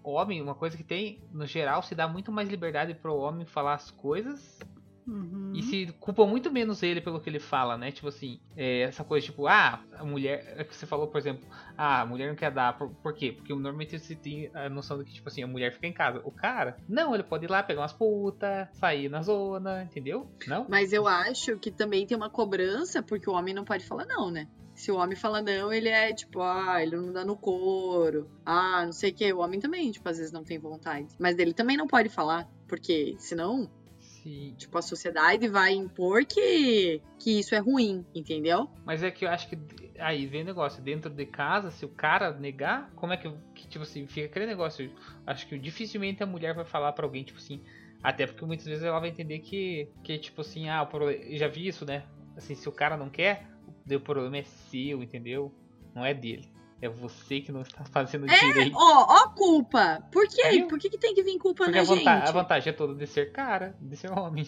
homem, 0.04 0.40
uma 0.40 0.54
coisa 0.54 0.76
que 0.76 0.84
tem, 0.84 1.20
no 1.32 1.46
geral, 1.46 1.82
se 1.82 1.94
dá 1.96 2.06
muito 2.08 2.30
mais 2.32 2.48
liberdade 2.48 2.94
pro 2.94 3.14
homem 3.16 3.44
falar 3.44 3.74
as 3.74 3.90
coisas 3.90 4.58
Uhum. 5.06 5.52
E 5.54 5.62
se 5.62 5.92
culpa 5.98 6.26
muito 6.26 6.50
menos 6.50 6.82
ele 6.82 7.00
pelo 7.00 7.20
que 7.20 7.28
ele 7.28 7.40
fala, 7.40 7.76
né? 7.76 7.90
Tipo 7.90 8.08
assim, 8.08 8.40
é, 8.56 8.82
essa 8.82 9.02
coisa 9.04 9.26
tipo, 9.26 9.46
ah, 9.46 9.82
a 9.98 10.04
mulher. 10.04 10.54
É 10.56 10.64
que 10.64 10.74
você 10.74 10.86
falou, 10.86 11.08
por 11.08 11.18
exemplo, 11.18 11.48
ah, 11.76 12.02
a 12.02 12.06
mulher 12.06 12.28
não 12.28 12.36
quer 12.36 12.50
dar. 12.50 12.76
Por, 12.76 12.90
por 12.90 13.14
quê? 13.14 13.32
Porque 13.32 13.52
normalmente 13.52 13.98
você 13.98 14.14
tem 14.14 14.50
a 14.54 14.68
noção 14.68 14.98
de 14.98 15.04
que, 15.04 15.12
tipo 15.12 15.28
assim, 15.28 15.42
a 15.42 15.46
mulher 15.46 15.72
fica 15.72 15.86
em 15.86 15.92
casa. 15.92 16.20
O 16.24 16.30
cara, 16.30 16.76
não, 16.88 17.14
ele 17.14 17.24
pode 17.24 17.44
ir 17.44 17.50
lá 17.50 17.62
pegar 17.62 17.80
umas 17.82 17.92
putas, 17.92 18.68
sair 18.74 19.08
na 19.08 19.22
zona, 19.22 19.84
entendeu? 19.84 20.30
Não? 20.46 20.66
Mas 20.68 20.92
eu 20.92 21.06
acho 21.06 21.58
que 21.58 21.70
também 21.70 22.06
tem 22.06 22.16
uma 22.16 22.30
cobrança, 22.30 23.02
porque 23.02 23.28
o 23.28 23.32
homem 23.32 23.54
não 23.54 23.64
pode 23.64 23.84
falar 23.84 24.06
não, 24.06 24.30
né? 24.30 24.48
Se 24.74 24.90
o 24.90 24.96
homem 24.96 25.16
fala 25.16 25.42
não, 25.42 25.72
ele 25.72 25.88
é 25.88 26.12
tipo, 26.14 26.40
ah, 26.40 26.82
ele 26.82 26.96
não 26.96 27.12
dá 27.12 27.24
no 27.24 27.36
couro, 27.36 28.30
ah, 28.44 28.84
não 28.86 28.92
sei 28.92 29.10
o 29.10 29.14
que. 29.14 29.32
O 29.32 29.40
homem 29.40 29.60
também, 29.60 29.90
tipo, 29.90 30.08
às 30.08 30.16
vezes 30.16 30.32
não 30.32 30.42
tem 30.42 30.58
vontade. 30.58 31.08
Mas 31.18 31.38
ele 31.38 31.52
também 31.52 31.76
não 31.76 31.86
pode 31.86 32.08
falar, 32.08 32.48
porque 32.66 33.14
senão, 33.18 33.70
Tipo, 34.56 34.78
a 34.78 34.82
sociedade 34.82 35.48
vai 35.48 35.72
impor 35.72 36.24
que, 36.24 37.00
que 37.18 37.40
isso 37.40 37.54
é 37.54 37.58
ruim, 37.58 38.04
entendeu? 38.14 38.68
Mas 38.84 39.02
é 39.02 39.10
que 39.10 39.24
eu 39.24 39.30
acho 39.30 39.48
que 39.48 39.58
aí 39.98 40.26
vem 40.26 40.42
o 40.42 40.44
negócio, 40.44 40.82
dentro 40.82 41.10
de 41.10 41.26
casa, 41.26 41.70
se 41.70 41.84
o 41.84 41.88
cara 41.88 42.32
negar, 42.32 42.90
como 42.94 43.12
é 43.12 43.16
que, 43.16 43.32
que 43.54 43.66
tipo 43.66 43.82
assim, 43.82 44.06
fica 44.06 44.26
aquele 44.26 44.46
negócio. 44.46 44.92
Acho 45.26 45.46
que 45.46 45.58
dificilmente 45.58 46.22
a 46.22 46.26
mulher 46.26 46.54
vai 46.54 46.64
falar 46.64 46.92
pra 46.92 47.04
alguém, 47.04 47.24
tipo 47.24 47.38
assim. 47.38 47.62
Até 48.02 48.26
porque 48.26 48.44
muitas 48.44 48.66
vezes 48.66 48.82
ela 48.82 48.98
vai 48.98 49.08
entender 49.08 49.38
que, 49.40 49.88
que 50.02 50.18
tipo 50.18 50.40
assim, 50.40 50.68
ah. 50.68 50.88
Eu 50.92 51.38
já 51.38 51.48
vi 51.48 51.66
isso, 51.66 51.84
né? 51.84 52.04
Assim, 52.36 52.54
se 52.54 52.68
o 52.68 52.72
cara 52.72 52.96
não 52.96 53.08
quer, 53.08 53.46
o 53.90 54.00
problema 54.00 54.38
é 54.38 54.44
seu, 54.44 55.02
entendeu? 55.02 55.52
Não 55.94 56.04
é 56.04 56.14
dele. 56.14 56.51
É 56.82 56.88
você 56.88 57.40
que 57.40 57.52
não 57.52 57.62
está 57.62 57.84
fazendo 57.84 58.26
direito. 58.26 58.76
Ó, 58.76 59.06
ó 59.08 59.28
culpa. 59.28 60.02
Por 60.12 60.26
quê? 60.28 60.42
Aí 60.42 60.66
Por 60.68 60.78
que, 60.80 60.90
que 60.90 60.98
tem 60.98 61.14
que 61.14 61.22
vir 61.22 61.38
culpa 61.38 61.64
Porque 61.64 61.76
na 61.76 61.82
a, 61.82 61.84
gente? 61.84 62.08
a 62.08 62.30
vantagem 62.32 62.70
é 62.70 62.72
toda 62.72 62.92
de 62.94 63.06
ser 63.06 63.30
cara, 63.32 63.76
de 63.80 63.96
ser 63.96 64.10
homem. 64.10 64.44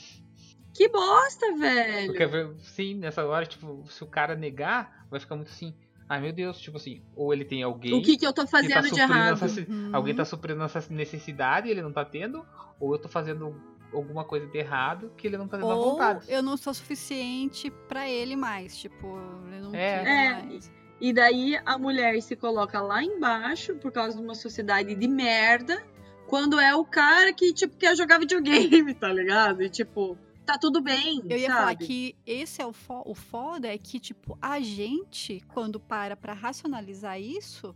Que 0.75 0.89
bosta, 0.89 1.55
velho. 1.57 2.07
Porque, 2.09 2.29
sim, 2.65 2.95
nessa 2.97 3.25
hora, 3.25 3.47
tipo, 3.47 3.85
se 3.89 4.03
o 4.03 4.07
cara 4.09 4.35
negar, 4.35 5.07
vai 5.09 5.21
ficar 5.21 5.37
muito 5.37 5.49
assim. 5.53 5.73
Ai 6.09 6.21
meu 6.21 6.33
Deus, 6.33 6.59
tipo 6.59 6.77
assim, 6.77 7.01
ou 7.15 7.33
ele 7.33 7.45
tem 7.45 7.63
alguém. 7.63 7.95
O 7.95 8.03
que, 8.03 8.17
que 8.19 8.27
eu 8.27 8.33
tô 8.33 8.43
tá 8.43 8.49
fazendo 8.49 8.83
de 8.83 8.89
suprindo 8.89 9.13
errado? 9.13 9.45
essa- 9.45 9.61
Uhum. 9.71 9.91
Alguém 9.93 10.15
tá 10.15 10.25
suprindo 10.25 10.63
essa 10.65 10.85
necessidade 10.91 11.69
e 11.69 11.71
ele 11.71 11.81
não 11.83 11.93
tá 11.93 12.05
tendo, 12.05 12.45
ou 12.81 12.93
eu 12.93 12.99
tô 12.99 13.09
fazendo 13.09 13.55
alguma 13.93 14.25
coisa 14.25 14.47
de 14.49 14.59
errado 14.59 15.13
que 15.17 15.27
ele 15.29 15.39
não 15.39 15.47
tá 15.47 15.57
tendo 15.57 15.71
a 15.71 15.77
Ou 15.77 15.93
vontade. 15.93 16.27
eu 16.29 16.43
não 16.43 16.57
sou 16.57 16.75
suficiente 16.75 17.71
pra 17.89 18.11
ele 18.11 18.35
mais. 18.37 18.77
Tipo, 18.77 19.07
ele 19.47 19.61
não 19.61 19.73
É. 19.75 20.03
quer 20.03 20.07
É, 20.07 20.43
mais. 20.43 20.73
E 21.01 21.13
daí 21.13 21.59
a 21.65 21.77
mulher 21.79 22.21
se 22.23 22.37
coloca 22.37 22.81
lá 22.81 23.03
embaixo 23.03 23.75
por 23.77 23.93
causa 23.93 24.17
de 24.17 24.23
uma 24.23 24.35
sociedade 24.35 24.95
de 24.95 25.09
merda, 25.09 25.85
quando 26.27 26.59
é 26.59 26.75
o 26.75 26.85
cara 26.85 27.33
que, 27.33 27.53
tipo, 27.53 27.77
quer 27.77 27.97
jogar 27.97 28.19
videogame, 28.19 28.95
tá 28.95 29.13
ligado? 29.13 29.63
E, 29.63 29.69
tipo, 29.69 30.17
tá 30.47 30.57
tudo 30.59 30.81
bem, 30.81 31.23
Eu 31.29 31.37
ia 31.37 31.49
sabe? 31.49 31.59
falar 31.59 31.75
que 31.77 32.17
esse 32.27 32.63
é 32.63 32.67
o, 32.67 32.73
fo 32.73 33.03
o 33.05 33.15
foda, 33.15 33.69
é 33.69 33.77
que, 33.77 33.99
tipo, 34.01 34.39
a 34.41 34.61
gente, 34.61 35.43
quando 35.53 35.79
para 35.79 36.17
pra 36.17 36.33
racionalizar 36.33 37.21
isso, 37.21 37.75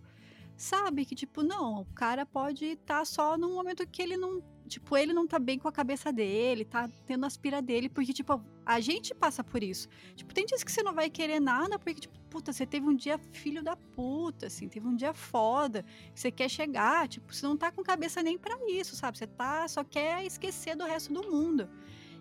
sabe 0.57 1.05
que, 1.05 1.15
tipo, 1.15 1.43
não, 1.43 1.83
o 1.83 1.85
cara 1.95 2.25
pode 2.25 2.65
estar 2.65 3.05
só 3.05 3.37
num 3.37 3.55
momento 3.55 3.87
que 3.87 4.03
ele 4.03 4.17
não. 4.17 4.43
Tipo, 4.69 4.97
ele 4.97 5.13
não 5.13 5.27
tá 5.27 5.39
bem 5.39 5.59
com 5.59 5.67
a 5.67 5.73
cabeça 5.73 6.13
dele, 6.13 6.65
tá 6.65 6.89
tendo 7.07 7.25
as 7.27 7.37
pira 7.37 7.61
dele, 7.61 7.89
porque, 7.89 8.13
tipo, 8.13 8.41
a 8.65 8.81
gente 8.81 9.15
passa 9.15 9.43
por 9.43 9.63
isso. 9.63 9.89
Tipo, 10.15 10.33
tem 10.35 10.45
dias 10.47 10.63
que 10.63 10.71
você 10.71 10.83
não 10.83 10.95
vai 10.95 11.11
querer 11.11 11.41
nada, 11.41 11.79
porque, 11.79 12.01
tipo, 12.01 12.19
puta, 12.29 12.53
você 12.53 12.67
teve 12.67 12.87
um 12.87 12.95
dia 12.95 13.19
filho 13.33 13.63
da 13.63 13.77
puta, 13.77 14.47
assim, 14.47 14.69
teve 14.69 14.87
um 14.87 14.95
dia 14.95 15.15
foda, 15.15 15.83
que 16.15 16.21
você 16.21 16.31
quer 16.31 16.49
chegar, 16.49 17.09
tipo, 17.09 17.35
você 17.35 17.47
não 17.47 17.57
tá 17.57 17.73
com 17.73 17.83
cabeça 17.83 18.23
nem 18.23 18.39
pra 18.39 18.57
isso, 18.69 18.95
sabe? 18.95 19.19
Você 19.19 19.27
tá, 19.27 19.67
só 19.67 19.83
quer 19.83 20.25
esquecer 20.25 20.77
do 20.77 20.85
resto 20.85 21.13
do 21.13 21.29
mundo. 21.31 21.69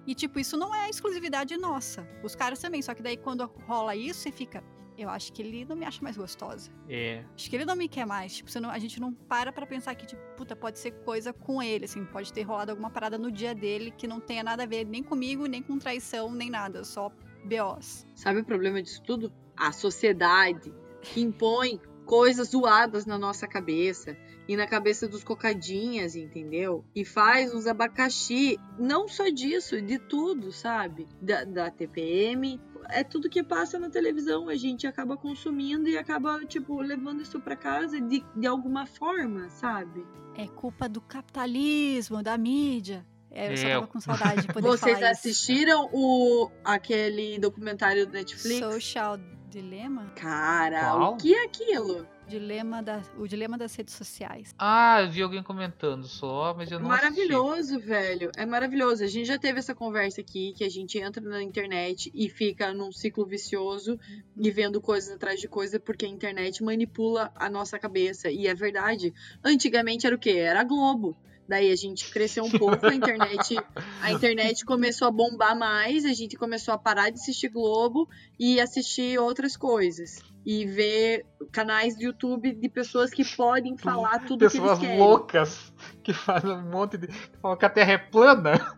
E, 0.08 0.16
tipo, 0.16 0.39
isso 0.39 0.56
não 0.56 0.74
é 0.74 0.89
exclusividade 0.89 1.58
nossa. 1.58 2.08
Os 2.24 2.34
caras 2.34 2.60
também. 2.60 2.82
Só 2.82 2.96
que 2.96 3.04
daí, 3.04 3.18
quando 3.18 3.46
rola 3.68 3.94
isso, 3.94 4.22
você 4.22 4.32
fica. 4.32 4.63
Eu 4.98 5.10
acho 5.10 5.32
que 5.32 5.42
ele 5.42 5.63
não 5.66 5.75
me 5.75 5.86
acha 5.86 6.01
mais 6.01 6.18
gostosa. 6.18 6.72
É. 6.89 7.24
Acho 7.36 7.50
que 7.50 7.56
ele 7.56 7.66
não 7.66 7.75
me 7.75 7.88
quer 7.88 8.06
mais. 8.06 8.36
Tipo, 8.38 8.50
você 8.50 8.60
não- 8.60 8.70
a 8.72 8.80
gente 8.80 9.00
não 9.00 9.13
para 9.13 9.51
pra 9.51 9.66
pensar 9.68 9.94
que, 9.96 10.06
tipo, 10.08 10.22
puta, 10.36 10.56
pode 10.56 10.80
ser 10.80 10.92
coisa 11.04 11.32
com 11.32 11.62
ele, 11.62 11.86
assim. 11.86 12.04
Pode 12.06 12.34
ter 12.34 12.42
rolado 12.42 12.72
alguma 12.72 12.89
parada 12.89 13.18
no 13.18 13.32
dia 13.32 13.54
dele 13.54 13.92
que 13.92 14.08
não 14.08 14.20
tenha 14.20 14.44
nada 14.44 14.63
a 14.63 14.66
ver 14.66 14.86
nem 14.86 15.04
comigo, 15.04 15.46
nem 15.46 15.62
com 15.62 15.77
traição, 15.77 16.32
nem 16.32 16.50
nada. 16.50 16.84
Só 16.84 17.12
BOs. 17.46 18.06
Sabe 18.16 18.39
o 18.39 18.46
problema 18.46 18.82
disso 18.82 19.01
tudo? 19.04 19.32
A 19.56 19.72
sociedade 19.72 20.74
que 21.01 21.22
impõe 21.22 21.80
coisas 22.06 22.50
zoadas 22.50 23.06
na 23.06 23.18
nossa 23.18 23.48
cabeça 23.48 24.18
e 24.48 24.56
na 24.56 24.66
cabeça 24.66 25.08
dos 25.10 25.24
cocadinhas, 25.25 26.16
entendeu? 26.16 26.84
E 26.96 27.04
faz 27.04 27.54
uns 27.54 27.68
abacaxi, 27.68 28.58
não 28.80 29.08
só 29.08 29.27
disso, 29.30 29.82
de 29.82 30.00
tudo, 30.00 30.51
sabe? 30.54 31.06
Da, 31.22 31.44
da 31.44 31.70
TPM, 31.70 32.60
é 32.89 33.03
tudo 33.03 33.29
que 33.29 33.44
passa 33.44 33.77
na 33.79 33.89
televisão, 33.89 34.50
a 34.50 34.56
gente 34.56 34.86
acaba 34.88 35.15
consumindo 35.17 35.88
e 35.89 35.98
acaba, 35.98 36.44
tipo, 36.46 36.79
levando 36.82 37.22
isso 37.22 37.39
pra 37.39 37.56
casa 37.56 38.00
de, 38.01 38.24
de 38.36 38.48
alguma 38.48 38.86
forma, 38.86 39.50
sabe? 39.50 40.06
É 40.36 40.48
culpa 40.48 40.88
do 40.88 41.01
capitalismo, 41.01 42.22
da 42.22 42.38
mídia. 42.38 43.06
É, 43.32 43.51
eu 43.51 43.58
só 43.58 43.67
É, 43.67 43.74
tava 43.74 43.88
com 43.88 44.00
saudade 44.00 44.41
de 44.41 44.48
poder 44.48 44.67
Vocês 44.67 44.98
falar 44.98 45.12
isso. 45.12 45.20
assistiram 45.27 45.89
o 45.94 46.50
aquele 46.63 47.38
documentário 47.39 48.06
do 48.08 48.13
Netflix? 48.13 48.58
Social 48.60 49.17
Dilema? 49.50 50.12
Cara, 50.15 50.91
Qual? 50.91 51.13
o 51.13 51.17
que 51.17 51.34
é 51.36 51.44
aquilo? 51.46 52.08
Dilema 52.28 52.84
da, 52.84 53.02
o 53.18 53.28
dilema 53.28 53.58
das 53.58 53.74
redes 53.76 53.94
sociais. 53.94 54.54
Ah, 54.60 55.02
eu 55.02 55.10
vi 55.10 55.22
alguém 55.22 55.42
comentando 55.42 56.06
só, 56.06 56.54
mas 56.54 56.70
eu 56.70 56.80
não 56.80 56.92
assisti. 56.92 57.06
Maravilhoso, 57.06 57.80
velho. 57.80 58.32
É 58.36 58.46
maravilhoso. 58.46 59.04
A 59.04 59.08
gente 59.08 59.26
já 59.26 59.38
teve 59.38 59.60
essa 59.60 59.74
conversa 59.74 60.20
aqui, 60.22 60.54
que 60.54 60.64
a 60.64 60.70
gente 60.70 60.98
entra 61.00 61.24
na 61.24 61.42
internet 61.42 62.12
e 62.14 62.30
fica 62.30 62.74
num 62.74 62.92
ciclo 62.92 63.26
vicioso 63.26 63.98
e 64.36 64.52
vendo 64.52 64.82
coisas 64.82 65.16
atrás 65.16 65.40
de 65.40 65.48
coisa, 65.48 65.80
porque 65.80 66.06
a 66.06 66.10
internet 66.10 66.62
manipula 66.64 67.32
a 67.36 67.50
nossa 67.50 67.80
cabeça. 67.80 68.30
E 68.30 68.46
é 68.48 68.54
verdade. 68.54 69.14
Antigamente 69.44 70.06
era 70.06 70.16
o 70.16 70.20
quê? 70.20 70.32
Era 70.32 70.62
a 70.62 70.66
Globo. 70.66 71.18
Daí 71.48 71.72
a 71.72 71.75
gente 71.75 72.10
cresceu 72.12 72.44
um 72.44 72.51
pouco, 72.51 72.86
a 72.86 72.94
internet, 72.94 73.58
a 74.01 74.12
internet 74.12 74.66
começou 74.66 75.08
a 75.08 75.12
bombar 75.12 75.58
mais, 75.58 76.04
a 76.06 76.13
gente 76.13 76.36
começou 76.36 76.74
a 76.74 76.77
parar 76.77 77.10
de 77.10 77.20
assistir 77.20 77.48
Globo 77.50 78.08
e 78.38 78.60
assistir 78.60 79.18
outras 79.20 79.56
coisas. 79.56 80.20
E 80.46 80.66
ver 80.66 81.25
canais 81.51 81.96
do 81.98 82.04
YouTube 82.04 82.54
de 82.54 82.70
pessoas 82.70 83.12
que 83.12 83.24
podem 83.36 83.77
falar 83.77 84.20
tudo 84.25 84.39
que 84.48 84.51
Pessoas 84.51 84.77
eles 84.77 84.82
querem. 84.82 84.98
loucas 85.00 85.74
que 86.04 86.13
fazem 86.13 86.51
um 86.51 86.70
monte 86.70 86.98
de. 86.98 87.08
que 87.08 87.38
falam 87.42 87.58
que 87.58 87.66
a 87.66 87.70
Terra 87.70 87.92
é 87.94 87.98
plana. 87.98 88.77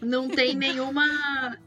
Não 0.00 0.28
tem 0.28 0.54
nenhuma. 0.54 1.04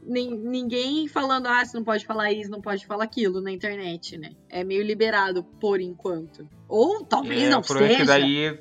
nem, 0.02 0.30
ninguém 0.36 1.08
falando, 1.08 1.46
ah, 1.46 1.64
você 1.64 1.76
não 1.76 1.84
pode 1.84 2.06
falar 2.06 2.32
isso, 2.32 2.50
não 2.50 2.60
pode 2.60 2.86
falar 2.86 3.04
aquilo 3.04 3.40
na 3.40 3.50
internet, 3.50 4.16
né? 4.16 4.30
É 4.48 4.62
meio 4.64 4.82
liberado 4.84 5.42
por 5.42 5.80
enquanto. 5.80 6.48
Ou 6.68 7.04
talvez 7.04 7.42
É, 7.42 7.50
não 7.50 7.60
que 7.60 7.68
seja. 7.68 8.04
daí. 8.04 8.58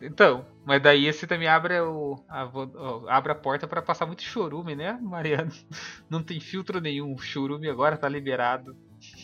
Então, 0.00 0.44
mas 0.64 0.82
daí 0.82 1.12
você 1.12 1.26
também 1.26 1.48
abre, 1.48 1.80
o, 1.80 2.22
a, 2.28 2.48
abre 3.16 3.32
a 3.32 3.34
porta 3.34 3.66
pra 3.66 3.82
passar 3.82 4.06
muito 4.06 4.22
chorume, 4.22 4.74
né, 4.76 4.98
Mariana? 5.00 5.50
Não 6.08 6.22
tem 6.22 6.38
filtro 6.40 6.80
nenhum. 6.80 7.16
Chorume 7.18 7.68
agora 7.68 7.96
tá 7.96 8.08
liberado. 8.08 8.76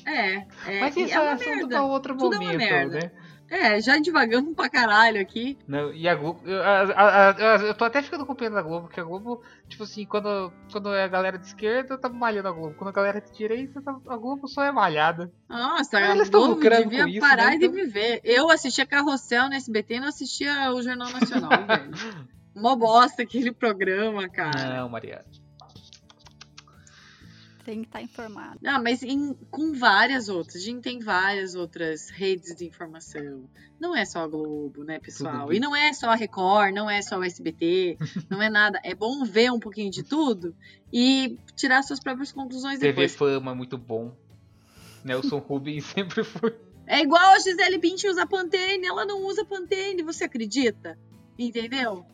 É, 0.05 0.47
é, 0.67 0.81
mas 0.81 0.97
isso 0.97 1.15
é 1.15 1.25
é, 1.25 1.33
assunto 1.33 1.49
merda. 1.51 1.69
pra 1.69 1.83
outro 1.83 2.17
Tudo 2.17 2.35
é 2.35 2.39
uma 2.39 2.53
momento, 2.53 2.59
merda. 2.59 2.99
né? 2.99 3.13
É, 3.51 3.81
já 3.81 3.99
divagamos 3.99 4.55
pra 4.55 4.69
caralho 4.69 5.21
aqui. 5.21 5.57
Não, 5.67 5.93
e 5.93 6.07
a 6.07 6.15
Globo. 6.15 6.41
Eu, 6.45 6.63
a- 6.63 6.83
a- 7.31 7.63
eu 7.63 7.75
tô 7.75 7.85
até 7.85 8.03
ficando 8.03 8.27
com 8.27 8.35
pena 8.35 8.57
da 8.57 8.63
Globo, 8.63 8.87
porque 8.87 9.01
a 9.01 9.05
Globo, 9.05 9.43
tipo 9.69 9.85
assim, 9.85 10.05
quando, 10.05 10.53
quando 10.71 10.93
é 10.93 11.05
a 11.05 11.09
galera 11.09 11.39
de 11.39 11.47
esquerda, 11.47 11.97
tá 11.97 12.09
malhando 12.09 12.49
a 12.49 12.53
Globo. 12.53 12.75
Quando 12.75 12.91
a 12.91 12.93
galera 12.93 13.21
de 13.21 13.33
direita, 13.33 13.81
tá- 13.81 13.99
a 14.09 14.17
Globo 14.17 14.47
só 14.49 14.63
é 14.63 14.71
malhada. 14.71 15.33
Nossa, 15.49 15.99
Ah, 15.99 16.13
a 16.13 16.15
eles 16.17 16.29
Globo 16.29 16.61
devia 16.61 17.09
isso, 17.09 17.21
parar 17.21 17.53
né, 17.53 17.57
de 17.59 17.65
então. 17.67 17.75
viver. 17.77 18.21
Eu 18.23 18.51
assistia 18.51 18.85
Carrossel 18.85 19.49
no 19.49 19.55
SBT 19.55 19.95
e 19.95 20.01
não 20.01 20.09
assistia 20.09 20.71
o 20.73 20.83
Jornal 20.83 21.11
Nacional, 21.11 21.51
velho. 21.67 21.91
Mó 22.55 22.75
bosta 22.77 23.23
aquele 23.23 23.53
programa, 23.53 24.29
cara. 24.29 24.77
Não, 24.81 24.89
Mariana. 24.89 25.25
Tem 27.69 27.83
que 27.83 27.89
estar 27.89 28.01
informado. 28.01 28.59
Não, 28.63 28.83
mas 28.83 29.03
em- 29.03 29.35
com 29.51 29.75
várias 29.75 30.31
outras. 30.31 30.57
A 30.57 30.65
gente 30.65 30.81
tem 30.81 31.01
várias 31.01 31.55
outras 31.55 32.09
redes 32.09 32.57
de 32.57 32.65
informação. 32.65 33.45
Não 33.79 33.95
é 33.95 34.07
só 34.07 34.21
a 34.21 34.27
Globo, 34.27 34.85
né, 34.85 34.99
pessoal? 34.99 35.53
E 35.53 35.61
não 35.61 35.77
é 35.77 35.93
só 35.93 36.09
a 36.09 36.15
Record, 36.15 36.73
não 36.75 36.89
é 36.89 37.03
só 37.03 37.19
o 37.19 37.23
SBT, 37.23 37.99
não 38.31 38.41
é 38.41 38.49
nada. 38.49 38.81
É 38.83 38.95
bom 38.95 39.23
ver 39.23 39.53
um 39.53 39.61
pouquinho 39.61 39.91
de 39.91 40.03
tudo 40.03 40.57
e 40.91 41.37
tirar 41.55 41.83
suas 41.83 42.01
próprias 42.01 42.33
conclusões 42.33 42.79
TV 42.79 42.89
depois. 42.93 43.15
Fama, 43.15 43.55
muito 43.55 43.77
bom. 43.77 44.17
Nelson 45.05 45.37
Rubens 45.47 45.85
sempre 45.85 46.25
foi. 46.25 46.57
É 46.87 47.03
igual 47.03 47.35
a 47.35 47.39
Gisele 47.39 47.77
Bündchen 47.77 48.09
usa 48.09 48.27
Pantene, 48.27 48.87
ela 48.87 49.05
não 49.05 49.27
usa 49.27 49.45
Pantene, 49.45 50.03
você 50.03 50.25
acredita? 50.25 50.99
Entendeu? 51.39 52.07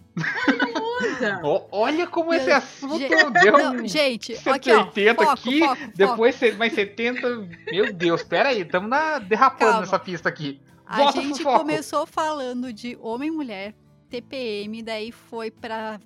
Ó, 1.43 1.67
olha 1.71 2.07
como 2.07 2.33
esse 2.33 2.51
assunto 2.51 2.99
deu 2.99 3.53
Não, 3.53 3.75
um 3.83 3.87
gente, 3.89 4.33
aqui, 4.49 4.71
ó. 4.73 4.85
180 4.85 5.15
Foco, 5.25 5.31
aqui, 5.33 5.59
foco, 5.61 5.77
foco. 5.77 5.93
depois 5.97 6.35
cê- 6.37 6.53
mais 6.53 6.73
70. 6.73 7.49
Meu 7.71 7.93
Deus, 7.93 8.23
pera 8.23 8.51
aí, 8.51 8.61
estamos 8.63 8.91
derrapando 9.29 9.59
Calma. 9.71 9.81
nessa 9.81 9.99
pista 9.99 10.29
aqui. 10.29 10.61
A 10.87 10.97
Volta 10.99 11.13
pro 11.15 11.23
gente 11.23 11.43
foco. 11.43 11.59
começou 11.61 12.07
falando 12.07 12.73
de 12.73 12.97
homem 13.01 13.29
e 13.29 13.33
mulher, 13.33 13.75
TPM, 14.09 14.83
daí 14.83 15.11
foi 15.11 15.53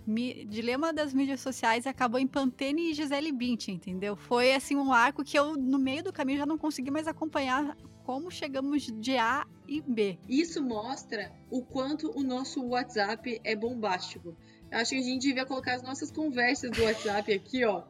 mi- 0.06 0.44
dilema 0.46 0.92
das 0.92 1.12
mídias 1.12 1.40
sociais 1.40 1.84
e 1.84 1.88
acabou 1.88 2.18
em 2.18 2.26
Pantene 2.26 2.90
e 2.90 2.94
Gisele 2.94 3.32
Bündchen, 3.32 3.74
entendeu? 3.74 4.16
Foi 4.16 4.54
assim 4.54 4.76
um 4.76 4.92
arco 4.92 5.22
que 5.24 5.38
eu 5.38 5.56
no 5.56 5.78
meio 5.78 6.02
do 6.04 6.12
caminho 6.12 6.38
já 6.38 6.46
não 6.46 6.56
consegui 6.56 6.90
mais 6.90 7.06
acompanhar 7.06 7.76
como 8.08 8.30
chegamos 8.30 8.86
de 8.86 9.18
A 9.18 9.46
e 9.68 9.82
B. 9.82 10.18
Isso 10.26 10.62
mostra 10.62 11.30
o 11.50 11.62
quanto 11.62 12.10
o 12.18 12.22
nosso 12.22 12.66
WhatsApp 12.66 13.38
é 13.44 13.54
bombástico. 13.54 14.34
Eu 14.70 14.78
acho 14.78 14.92
que 14.92 14.96
a 14.96 15.02
gente 15.02 15.28
devia 15.28 15.44
colocar 15.44 15.74
as 15.74 15.82
nossas 15.82 16.10
conversas 16.10 16.70
do 16.70 16.84
WhatsApp 16.84 17.30
aqui, 17.30 17.66
ó. 17.66 17.82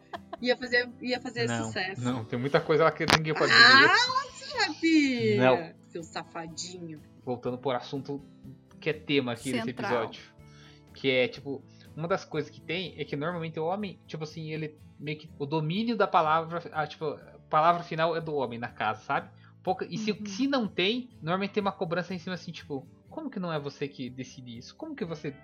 Ia 0.43 0.57
fazer, 0.57 0.91
ia 1.01 1.21
fazer 1.21 1.47
Não, 1.47 1.67
sucesso. 1.67 2.01
não, 2.03 2.25
tem 2.25 2.37
muita 2.37 2.61
coisa 2.61 2.83
lá 2.83 2.91
que 2.91 3.07
ninguém 3.17 3.33
pode 3.33 3.53
dizer. 3.53 3.65
Ah, 3.65 4.13
WhatsApp! 4.17 5.37
Não. 5.37 5.75
Seu 5.87 6.03
safadinho. 6.03 7.01
Voltando 7.25 7.57
por 7.57 7.77
assunto 7.77 8.21
que 8.81 8.91
é 8.91 8.95
tema 8.95 9.35
aqui 9.35 9.53
desse 9.53 9.67
Central. 9.67 9.93
episódio. 9.93 10.23
Que 10.95 11.13
é, 11.13 11.29
tipo, 11.29 11.63
uma 11.97 12.09
das 12.09 12.25
coisas 12.25 12.51
que 12.51 12.61
tem 12.61 12.93
é 12.99 13.05
que 13.05 13.15
normalmente 13.15 13.61
o 13.61 13.65
homem, 13.65 14.01
tipo 14.05 14.25
assim, 14.25 14.51
ele 14.51 14.77
meio 14.99 15.17
que. 15.17 15.31
O 15.39 15.47
domínio 15.47 15.97
da 15.97 16.09
palavra. 16.09 16.61
A, 16.73 16.89
tipo, 16.89 17.05
a 17.05 17.39
palavra 17.49 17.85
final 17.85 18.17
é 18.17 18.21
do 18.21 18.35
homem 18.35 18.59
na 18.59 18.69
casa, 18.69 19.01
sabe? 19.05 19.38
Pouca, 19.69 19.87
e 19.91 19.99
se, 19.99 20.13
Uhum. 20.13 20.25
se 20.25 20.47
não 20.47 20.67
tem, 20.67 21.11
normalmente 21.21 21.51
tem 21.53 21.61
uma 21.61 21.71
cobrança 21.73 22.15
em 22.15 22.19
cima 22.19 22.35
assim, 22.35 22.51
tipo, 22.51 22.89
como 23.11 23.29
que 23.29 23.39
não 23.39 23.53
é 23.53 23.61
você 23.61 23.87
que 23.87 24.09
decide 24.09 24.57
isso? 24.57 24.75
Como 24.75 24.97
que 24.97 25.05
você. 25.05 25.35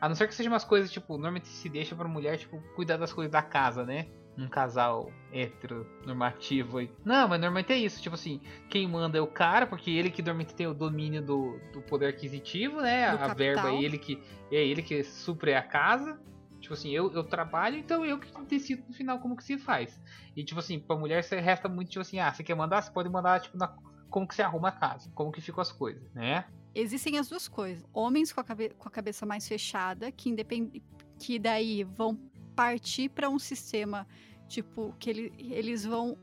A 0.00 0.08
não 0.08 0.16
ser 0.16 0.26
que 0.26 0.34
seja 0.34 0.48
umas 0.48 0.64
coisas, 0.64 0.90
tipo, 0.90 1.12
normalmente 1.12 1.48
se 1.48 1.68
deixa 1.68 1.94
pra 1.94 2.08
mulher, 2.08 2.38
tipo, 2.38 2.58
cuidar 2.74 2.96
das 2.96 3.12
coisas 3.12 3.30
da 3.30 3.42
casa, 3.42 3.84
né? 3.84 4.06
Um 4.38 4.48
casal 4.48 5.12
hétero 5.30 5.86
normativo 6.06 6.78
aí. 6.78 6.90
Não, 7.04 7.28
mas 7.28 7.38
normalmente 7.38 7.74
é 7.74 7.76
isso, 7.76 8.00
tipo 8.00 8.14
assim, 8.14 8.40
quem 8.70 8.88
manda 8.88 9.18
é 9.18 9.20
o 9.20 9.26
cara, 9.26 9.66
porque 9.66 9.90
ele 9.90 10.10
que 10.10 10.22
normalmente 10.22 10.54
tem 10.54 10.66
o 10.66 10.72
domínio 10.72 11.20
do, 11.20 11.60
do 11.70 11.82
poder 11.82 12.06
aquisitivo, 12.06 12.80
né? 12.80 13.10
Do 13.10 13.22
a 13.22 13.34
verba 13.34 13.60
capital. 13.64 13.68
é 13.68 13.82
ele 13.82 13.98
que 13.98 14.18
é 14.50 14.64
ele 14.66 14.80
que 14.82 15.04
supre 15.04 15.52
a 15.52 15.62
casa. 15.62 16.18
Tipo 16.64 16.72
assim, 16.72 16.88
eu, 16.90 17.12
eu 17.12 17.22
trabalho, 17.22 17.76
então 17.76 18.06
eu 18.06 18.18
que 18.18 18.32
decido 18.46 18.82
no 18.88 18.94
final 18.94 19.18
como 19.18 19.36
que 19.36 19.44
se 19.44 19.58
faz. 19.58 20.00
E 20.34 20.42
tipo 20.42 20.58
assim, 20.60 20.80
pra 20.80 20.96
mulher 20.96 21.22
você 21.22 21.38
resta 21.38 21.68
muito 21.68 21.90
tipo 21.90 22.00
assim, 22.00 22.18
ah, 22.18 22.32
você 22.32 22.42
quer 22.42 22.54
mandar, 22.54 22.80
você 22.80 22.90
pode 22.90 23.10
mandar 23.10 23.38
tipo 23.40 23.54
na 23.58 23.68
como 24.08 24.26
que 24.26 24.34
você 24.34 24.40
arruma 24.40 24.68
a 24.68 24.72
casa, 24.72 25.10
como 25.14 25.30
que 25.30 25.42
ficam 25.42 25.60
as 25.60 25.70
coisas, 25.70 26.02
né? 26.14 26.46
Existem 26.74 27.18
as 27.18 27.28
duas 27.28 27.46
coisas. 27.48 27.84
Homens 27.92 28.32
com 28.32 28.40
a, 28.40 28.44
cabe- 28.44 28.70
com 28.78 28.88
a 28.88 28.90
cabeça 28.90 29.26
mais 29.26 29.46
fechada, 29.46 30.10
que 30.10 30.30
independe, 30.30 30.82
que 31.18 31.38
daí 31.38 31.84
vão 31.84 32.16
partir 32.56 33.10
para 33.10 33.28
um 33.28 33.38
sistema, 33.38 34.06
tipo, 34.48 34.94
que 34.98 35.10
ele- 35.10 35.32
eles 35.38 35.84
vão, 35.84 36.16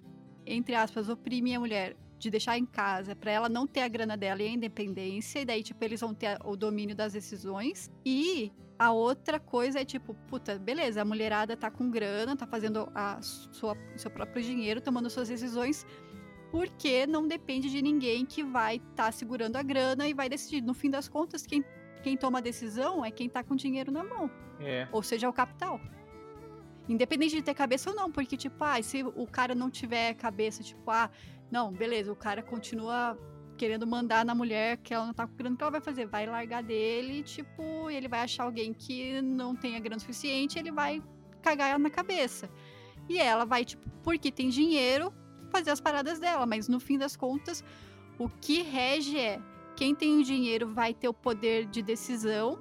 entre 0.44 0.74
aspas, 0.74 1.08
oprimir 1.08 1.56
a 1.58 1.60
mulher 1.60 1.96
de 2.18 2.32
deixar 2.32 2.58
em 2.58 2.66
casa 2.66 3.16
para 3.16 3.30
ela 3.30 3.48
não 3.48 3.68
ter 3.68 3.82
a 3.82 3.88
grana 3.88 4.18
dela 4.18 4.42
e 4.42 4.48
a 4.48 4.52
independência, 4.52 5.40
e 5.42 5.46
daí, 5.46 5.62
tipo, 5.62 5.84
eles 5.86 6.02
vão 6.02 6.16
ter 6.16 6.40
o 6.44 6.56
domínio 6.56 6.96
das 6.96 7.14
decisões. 7.14 7.92
E 8.04 8.52
a 8.82 8.92
outra 8.92 9.40
coisa 9.40 9.80
é, 9.80 9.86
tipo, 9.86 10.16
puta, 10.28 10.58
beleza, 10.58 11.04
a 11.04 11.06
mulherada 11.06 11.56
tá 11.56 11.70
com 11.70 11.92
grana, 11.92 12.36
tá 12.36 12.48
fazendo 12.48 12.90
a 12.96 13.22
sua, 13.22 13.78
seu 13.96 14.10
próprio 14.10 14.42
dinheiro, 14.42 14.82
tomando 14.82 15.08
suas 15.08 15.28
decisões, 15.30 15.86
porque 16.50 17.06
não 17.06 17.28
depende 17.28 17.70
de 17.70 17.80
ninguém 17.80 18.26
que 18.26 18.44
vai 18.44 18.78
estar 18.78 19.14
segurando 19.14 19.56
a 19.58 19.62
grana 19.62 20.08
e 20.08 20.16
vai 20.16 20.28
decidir. 20.28 20.62
No 20.64 20.74
fim 20.74 20.90
das 20.90 21.08
contas, 21.08 21.46
quem, 21.46 21.64
quem 22.02 22.18
toma 22.18 22.40
a 22.40 22.42
decisão 22.42 23.06
é 23.06 23.12
quem 23.12 23.30
tá 23.30 23.44
com 23.44 23.56
dinheiro 23.56 23.92
na 23.92 24.04
mão, 24.04 24.32
É. 24.60 24.88
ou 24.92 25.04
seja, 25.04 25.30
o 25.30 25.34
capital. 25.34 25.80
Independente 26.90 27.36
de 27.36 27.44
ter 27.44 27.54
cabeça 27.54 27.92
ou 27.92 27.96
não, 27.96 28.12
porque, 28.12 28.36
tipo, 28.36 28.64
ah, 28.64 28.82
se 28.82 29.04
o 29.04 29.28
cara 29.28 29.54
não 29.54 29.70
tiver 29.70 30.16
cabeça, 30.16 30.64
tipo, 30.64 30.90
ah, 30.90 31.08
não, 31.52 31.72
beleza, 31.72 32.12
o 32.12 32.16
cara 32.16 32.42
continua 32.42 33.16
querendo 33.62 33.86
mandar 33.86 34.26
na 34.26 34.34
mulher 34.34 34.78
que 34.78 34.92
ela 34.92 35.06
não 35.06 35.14
tá 35.14 35.24
grana, 35.28 35.54
o 35.54 35.58
que 35.58 35.64
ela 35.64 35.72
vai 35.72 35.82
fazer? 35.82 36.08
Vai 36.08 36.26
largar 36.26 36.64
dele, 36.64 37.22
tipo, 37.22 37.92
ele 37.92 38.08
vai 38.08 38.22
achar 38.22 38.46
alguém 38.46 38.74
que 38.74 39.22
não 39.22 39.56
tenha 39.56 39.80
grana 39.80 40.00
suficiente, 40.00 40.58
ele 40.58 40.72
vai 40.72 41.00
cagar 41.44 41.70
ela 41.70 41.78
na 41.78 41.92
cabeça. 41.92 42.50
E 43.08 43.20
ela 43.20 43.46
vai, 43.46 43.64
tipo, 43.64 43.88
porque 44.02 44.32
tem 44.32 44.50
dinheiro, 44.50 45.14
fazer 45.52 45.70
as 45.70 45.80
paradas 45.80 46.18
dela, 46.18 46.44
mas 46.48 46.68
no 46.68 46.80
fim 46.80 46.98
das 46.98 47.16
contas, 47.16 47.64
o 48.18 48.28
que 48.28 48.64
rege 48.64 49.20
é 49.20 49.40
quem 49.76 49.94
tem 49.94 50.18
o 50.18 50.24
dinheiro 50.24 50.68
vai 50.68 50.92
ter 50.92 51.08
o 51.08 51.14
poder 51.14 51.68
de 51.68 51.84
decisão, 51.84 52.58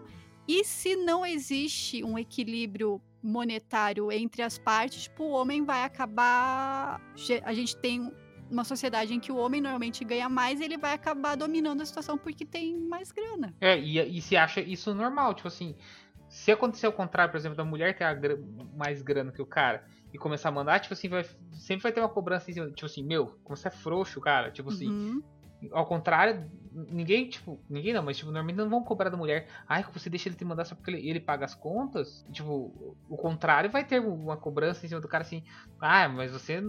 e 0.46 0.62
se 0.64 0.96
não 0.96 1.24
existe 1.24 2.04
um 2.04 2.18
equilíbrio 2.18 3.00
monetário 3.22 4.12
entre 4.12 4.42
as 4.42 4.58
partes, 4.58 5.04
tipo, 5.04 5.24
o 5.24 5.30
homem 5.30 5.64
vai 5.64 5.82
acabar. 5.82 7.00
A 7.42 7.54
gente 7.54 7.74
tem 7.78 8.12
uma 8.50 8.64
sociedade 8.64 9.14
em 9.14 9.20
que 9.20 9.30
o 9.30 9.36
homem 9.36 9.60
normalmente 9.60 10.04
ganha 10.04 10.28
mais 10.28 10.60
ele 10.60 10.76
vai 10.76 10.92
acabar 10.94 11.36
dominando 11.36 11.80
a 11.82 11.86
situação 11.86 12.18
porque 12.18 12.44
tem 12.44 12.76
mais 12.88 13.12
grana. 13.12 13.54
É, 13.60 13.78
e, 13.78 13.98
e 14.18 14.20
se 14.20 14.36
acha 14.36 14.60
isso 14.60 14.94
normal, 14.94 15.34
tipo 15.34 15.48
assim, 15.48 15.74
se 16.28 16.50
acontecer 16.52 16.86
o 16.86 16.92
contrário, 16.92 17.30
por 17.30 17.38
exemplo, 17.38 17.56
da 17.56 17.64
mulher 17.64 17.96
ter 17.96 18.04
a 18.04 18.14
gra- 18.14 18.38
mais 18.76 19.02
grana 19.02 19.32
que 19.32 19.42
o 19.42 19.46
cara 19.46 19.84
e 20.12 20.18
começar 20.18 20.48
a 20.48 20.52
mandar, 20.52 20.80
tipo 20.80 20.94
assim, 20.94 21.08
vai, 21.08 21.24
sempre 21.52 21.82
vai 21.82 21.92
ter 21.92 22.00
uma 22.00 22.08
cobrança 22.08 22.50
em 22.50 22.54
cima, 22.54 22.66
tipo 22.70 22.86
assim, 22.86 23.04
meu, 23.04 23.26
como 23.44 23.56
você 23.56 23.68
é 23.68 23.70
frouxo, 23.70 24.20
cara, 24.20 24.50
tipo 24.50 24.68
assim, 24.70 24.88
Uhum. 24.88 25.22
ao 25.72 25.86
contrário, 25.86 26.50
ninguém, 26.72 27.28
tipo, 27.28 27.60
ninguém 27.68 27.92
não, 27.92 28.02
mas 28.02 28.16
tipo, 28.16 28.30
normalmente 28.30 28.56
não 28.56 28.68
vão 28.68 28.82
cobrar 28.82 29.08
da 29.10 29.16
mulher, 29.16 29.46
ai, 29.68 29.84
você 29.92 30.08
deixa 30.10 30.28
ele 30.28 30.36
te 30.36 30.44
mandar 30.44 30.64
só 30.64 30.74
porque 30.74 30.90
ele, 30.90 31.08
ele 31.08 31.20
paga 31.20 31.44
as 31.44 31.54
contas, 31.54 32.24
tipo, 32.32 32.96
o 33.08 33.16
contrário 33.16 33.70
vai 33.70 33.84
ter 33.84 34.00
uma 34.00 34.36
cobrança 34.36 34.84
em 34.84 34.88
cima 34.88 35.00
do 35.00 35.06
cara 35.08 35.22
assim, 35.22 35.44
ah, 35.80 36.08
mas 36.08 36.32
você 36.32 36.62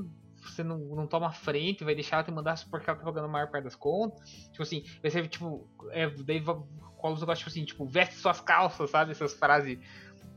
você 0.50 0.64
não, 0.64 0.78
não 0.78 1.08
toma 1.08 1.32
frente, 1.32 1.84
vai 1.84 1.96
deixar 1.96 2.18
ela 2.18 2.24
te 2.24 2.32
mandar 2.32 2.60
porque 2.70 2.90
ela 2.90 2.98
tá 2.98 3.06
pagando 3.06 3.26
a 3.26 3.28
maior 3.28 3.50
parte 3.50 3.66
das 3.66 3.76
contas. 3.76 4.20
Tipo 4.52 4.64
assim, 4.64 4.84
vai 5.02 5.12
ser 5.12 5.28
tipo. 5.28 5.68
É, 5.92 6.10
daí 6.10 6.42
cola 6.42 7.14
os 7.14 7.20
negócios, 7.20 7.40
tipo 7.40 7.50
assim, 7.50 7.66
tipo, 7.66 7.86
veste 7.86 8.16
suas 8.16 8.42
calças, 8.42 8.90
sabe? 8.90 9.12
Essas 9.12 9.34
frases. 9.34 9.80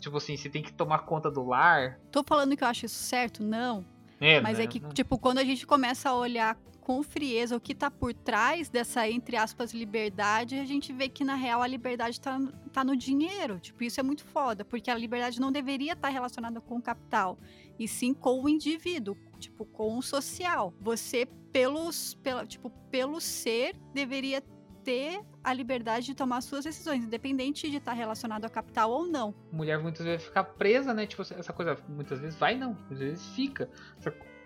Tipo 0.01 0.17
assim, 0.17 0.37
você 0.37 0.51
tem 0.51 0.63
que 0.63 0.73
tomar 0.73 1.01
conta 1.01 1.31
do 1.31 1.45
lar. 1.47 1.99
Tô 2.11 2.23
falando 2.23 2.57
que 2.57 2.65
eu 2.65 2.69
acho 2.69 2.87
isso 2.87 3.03
certo? 3.03 3.43
Não. 3.43 3.85
É, 4.21 4.41
Mas 4.41 4.59
né? 4.59 4.65
é 4.65 4.67
que, 4.67 4.81
tipo, 4.81 5.19
quando 5.19 5.39
a 5.39 5.45
gente 5.45 5.67
começa 5.67 6.11
a 6.11 6.15
olhar 6.15 6.57
com 6.85 7.03
frieza 7.03 7.57
o 7.57 7.61
que 7.61 7.75
tá 7.75 7.91
por 7.91 8.13
trás 8.13 8.69
dessa, 8.69 9.09
entre 9.09 9.37
aspas, 9.37 9.73
liberdade, 9.73 10.59
a 10.59 10.67
gente 10.67 10.93
vê 10.93 11.09
que, 11.09 11.25
na 11.25 11.35
real, 11.35 11.63
a 11.63 11.67
liberdade 11.67 12.21
tá, 12.21 12.39
tá 12.73 12.85
no 12.85 12.95
dinheiro. 12.95 13.59
Tipo, 13.59 13.83
isso 13.85 13.99
é 13.99 14.03
muito 14.03 14.23
foda, 14.23 14.65
porque 14.67 14.91
a 14.91 14.95
liberdade 14.95 15.41
não 15.41 15.51
deveria 15.51 15.95
estar 15.95 16.11
relacionada 16.11 16.61
com 16.61 16.77
o 16.77 16.83
capital, 16.83 17.39
e 17.79 17.89
sim 17.89 18.13
com 18.13 18.43
o 18.43 18.49
indivíduo, 18.49 19.17
tipo, 19.39 19.65
com 19.65 19.97
o 19.97 20.03
social. 20.03 20.75
Você, 20.79 21.27
pelos, 21.51 22.15
pela, 22.23 22.47
tipo, 22.47 22.69
pelo 22.91 23.19
ser, 23.19 23.75
deveria 23.95 24.43
ter 24.85 25.23
a 25.43 25.55
liberdade 25.55 26.05
de 26.05 26.15
tomar 26.15 26.43
suas 26.43 26.65
decisões, 26.65 27.03
independente 27.03 27.71
de 27.71 27.79
estar 27.79 27.95
relacionado 27.95 28.45
a 28.45 28.51
capital 28.51 28.91
ou 28.91 29.07
não. 29.07 29.35
Mulher 29.51 29.79
muitas 29.79 30.05
vezes 30.05 30.27
fica 30.27 30.45
presa, 30.45 30.93
né? 30.93 31.07
Tipo, 31.07 31.23
essa 31.23 31.53
coisa 31.55 31.79
muitas 31.89 32.21
vezes 32.21 32.39
vai, 32.39 32.55
não. 32.55 32.75
Muitas 32.75 32.99
vezes 32.99 33.27
fica. 33.29 33.71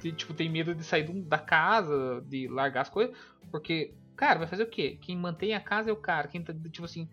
Tipo, 0.01 0.35
tem 0.35 0.49
medo 0.49 0.75
de 0.75 0.85
sair 0.85 1.09
da 1.25 1.39
casa, 1.39 2.25
de 2.27 2.47
largar 2.49 2.83
as 2.83 2.89
coisas, 2.89 3.17
porque, 3.51 3.95
cara, 4.17 4.39
vai 4.39 4.49
fazer 4.49 4.63
o 4.63 4.71
quê? 4.71 4.99
Quem 5.01 5.17
mantém 5.17 5.55
a 5.55 5.61
casa 5.61 5.91
é 5.91 5.93
o 5.93 5.97
cara. 5.97 6.29
Quem 6.29 6.43
tá, 6.43 6.55
tipo 6.71 6.85
assim, 6.85 7.09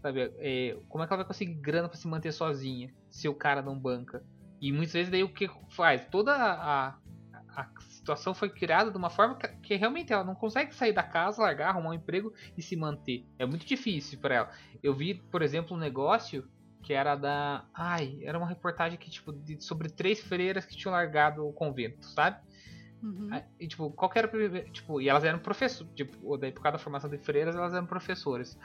sabe? 0.00 0.32
É, 0.38 0.76
como 0.88 1.04
é 1.04 1.06
que 1.06 1.12
ela 1.12 1.22
vai 1.22 1.26
conseguir 1.26 1.54
grana 1.54 1.88
para 1.88 1.98
se 1.98 2.08
manter 2.08 2.32
sozinha 2.32 2.92
se 3.10 3.28
o 3.28 3.34
cara 3.34 3.62
não 3.62 3.78
banca? 3.78 4.24
E 4.60 4.72
muitas 4.72 4.92
vezes 4.92 5.10
daí 5.10 5.22
o 5.22 5.32
que 5.32 5.50
faz? 5.70 6.06
Toda 6.06 6.34
a, 6.34 6.96
a 7.56 7.68
situação 7.80 8.34
foi 8.34 8.48
criada 8.48 8.90
de 8.90 8.96
uma 8.96 9.10
forma 9.10 9.36
que, 9.36 9.48
que, 9.48 9.76
realmente 9.76 10.12
ela 10.12 10.24
não 10.24 10.34
consegue 10.34 10.74
sair 10.74 10.92
da 10.92 11.02
casa, 11.02 11.42
largar, 11.42 11.70
arrumar 11.70 11.90
um 11.90 11.94
emprego 11.94 12.32
e 12.56 12.62
se 12.62 12.76
manter. 12.76 13.26
É 13.38 13.46
muito 13.46 13.66
difícil 13.66 14.18
para 14.18 14.34
ela. 14.34 14.50
Eu 14.82 14.94
vi, 14.94 15.14
por 15.14 15.42
exemplo, 15.42 15.76
um 15.76 15.80
negócio 15.80 16.48
que 16.82 16.92
era 16.92 17.14
da. 17.16 17.64
Ai, 17.74 18.18
era 18.22 18.38
uma 18.38 18.46
reportagem 18.46 18.98
que, 18.98 19.10
tipo, 19.10 19.32
de, 19.32 19.62
sobre 19.62 19.88
três 19.88 20.20
freiras 20.20 20.64
que 20.64 20.76
tinham 20.76 20.92
largado 20.92 21.46
o 21.46 21.52
convento, 21.52 22.04
sabe? 22.06 22.38
Uhum. 23.02 23.30
E, 23.58 23.66
tipo, 23.66 23.90
qual 23.90 24.10
era. 24.14 24.28
Tipo, 24.70 25.00
e 25.00 25.08
elas 25.08 25.24
eram 25.24 25.38
professores. 25.38 25.92
Tipo, 25.94 26.36
daí 26.36 26.52
por 26.52 26.62
causa 26.62 26.78
da 26.78 26.82
formação 26.82 27.10
de 27.10 27.18
freiras, 27.18 27.54
elas 27.54 27.74
eram 27.74 27.86
professoras. 27.86 28.58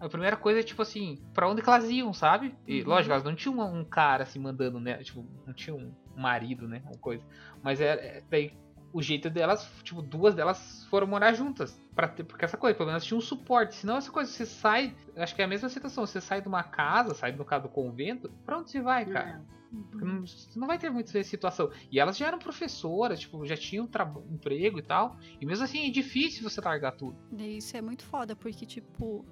A 0.00 0.08
primeira 0.08 0.36
coisa 0.36 0.60
é, 0.60 0.62
tipo 0.64 0.82
assim, 0.82 1.22
pra 1.32 1.48
onde 1.48 1.62
que 1.62 1.68
elas 1.68 1.88
iam, 1.88 2.12
sabe? 2.12 2.54
E, 2.66 2.82
uhum. 2.82 2.88
lógico, 2.88 3.12
elas 3.12 3.24
não 3.24 3.34
tinham 3.34 3.60
um 3.72 3.84
cara 3.84 4.24
assim 4.24 4.38
mandando, 4.38 4.80
né? 4.80 5.02
Tipo, 5.02 5.24
não 5.46 5.54
tinham 5.54 5.78
um 5.78 6.20
marido, 6.20 6.66
né? 6.66 6.82
Uma 6.84 6.98
coisa. 6.98 7.24
Mas 7.62 7.80
é, 7.80 8.18
é 8.18 8.22
daí 8.28 8.52
o 8.92 9.02
jeito 9.02 9.30
delas, 9.30 9.68
tipo, 9.82 10.02
duas 10.02 10.34
delas 10.34 10.86
foram 10.90 11.06
morar 11.06 11.32
juntas. 11.32 11.80
para 11.94 12.08
ter, 12.08 12.24
porque 12.24 12.44
essa 12.44 12.56
coisa, 12.56 12.76
pelo 12.76 12.88
menos 12.88 13.04
tinha 13.04 13.16
um 13.16 13.20
suporte. 13.20 13.74
Senão 13.74 13.96
essa 13.96 14.10
coisa, 14.10 14.30
você 14.30 14.46
sai. 14.46 14.94
Acho 15.16 15.34
que 15.34 15.42
é 15.42 15.44
a 15.44 15.48
mesma 15.48 15.68
situação. 15.68 16.06
Você 16.06 16.20
sai 16.20 16.40
de 16.40 16.48
uma 16.48 16.62
casa, 16.62 17.14
sai 17.14 17.32
no 17.32 17.44
caso 17.44 17.64
do 17.64 17.68
convento, 17.68 18.30
pra 18.44 18.58
onde 18.58 18.70
você 18.70 18.80
vai, 18.80 19.04
cara? 19.06 19.44
Porque 19.90 20.04
não, 20.04 20.20
você 20.26 20.58
não 20.58 20.66
vai 20.66 20.78
ter 20.78 20.90
muita 20.90 21.18
essa 21.18 21.28
situação. 21.28 21.70
E 21.90 21.98
elas 21.98 22.16
já 22.16 22.26
eram 22.26 22.38
professoras, 22.38 23.20
tipo, 23.20 23.44
já 23.46 23.56
tinham 23.56 23.86
um 23.86 24.34
emprego 24.34 24.78
e 24.78 24.82
tal. 24.82 25.16
E 25.40 25.46
mesmo 25.46 25.64
assim 25.64 25.86
é 25.86 25.90
difícil 25.90 26.48
você 26.48 26.60
largar 26.60 26.92
tudo. 26.92 27.16
Isso 27.38 27.76
é 27.76 27.80
muito 27.80 28.04
foda, 28.04 28.36
porque, 28.36 28.66
tipo, 28.66 29.24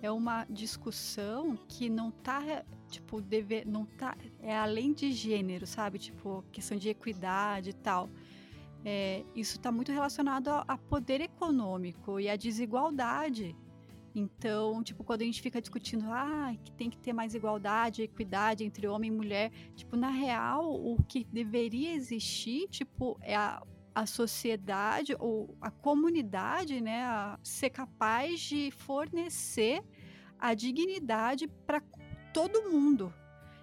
é 0.00 0.10
uma 0.10 0.44
discussão 0.48 1.58
que 1.68 1.88
não 1.88 2.10
tá, 2.10 2.64
tipo, 2.88 3.20
deve, 3.20 3.64
não 3.64 3.84
tá, 3.84 4.16
é 4.40 4.56
além 4.56 4.92
de 4.92 5.10
gênero, 5.10 5.66
sabe? 5.66 5.98
Tipo, 5.98 6.44
questão 6.52 6.78
de 6.78 6.88
equidade 6.88 7.70
e 7.70 7.74
tal. 7.74 8.08
É, 8.84 9.24
isso 9.34 9.56
está 9.56 9.72
muito 9.72 9.92
relacionado 9.92 10.48
a, 10.48 10.64
a, 10.66 10.78
poder 10.78 11.20
econômico 11.20 12.20
e 12.20 12.28
a 12.28 12.36
desigualdade. 12.36 13.56
Então, 14.14 14.82
tipo, 14.82 15.04
quando 15.04 15.22
a 15.22 15.24
gente 15.24 15.42
fica 15.42 15.60
discutindo, 15.60 16.06
ah, 16.10 16.54
que 16.64 16.72
tem 16.72 16.88
que 16.88 16.98
ter 16.98 17.12
mais 17.12 17.34
igualdade, 17.34 18.02
equidade 18.02 18.64
entre 18.64 18.86
homem 18.88 19.10
e 19.10 19.14
mulher, 19.14 19.50
tipo, 19.76 19.96
na 19.96 20.10
real, 20.10 20.74
o 20.74 20.96
que 21.02 21.24
deveria 21.24 21.92
existir, 21.92 22.68
tipo, 22.68 23.18
é 23.20 23.36
a, 23.36 23.62
a 23.94 24.06
sociedade 24.06 25.14
ou 25.18 25.56
a 25.60 25.70
comunidade, 25.70 26.80
né, 26.80 27.02
a 27.02 27.38
ser 27.42 27.70
capaz 27.70 28.40
de 28.40 28.70
fornecer 28.70 29.82
a 30.38 30.54
dignidade 30.54 31.46
para 31.66 31.82
todo 32.32 32.70
mundo. 32.70 33.12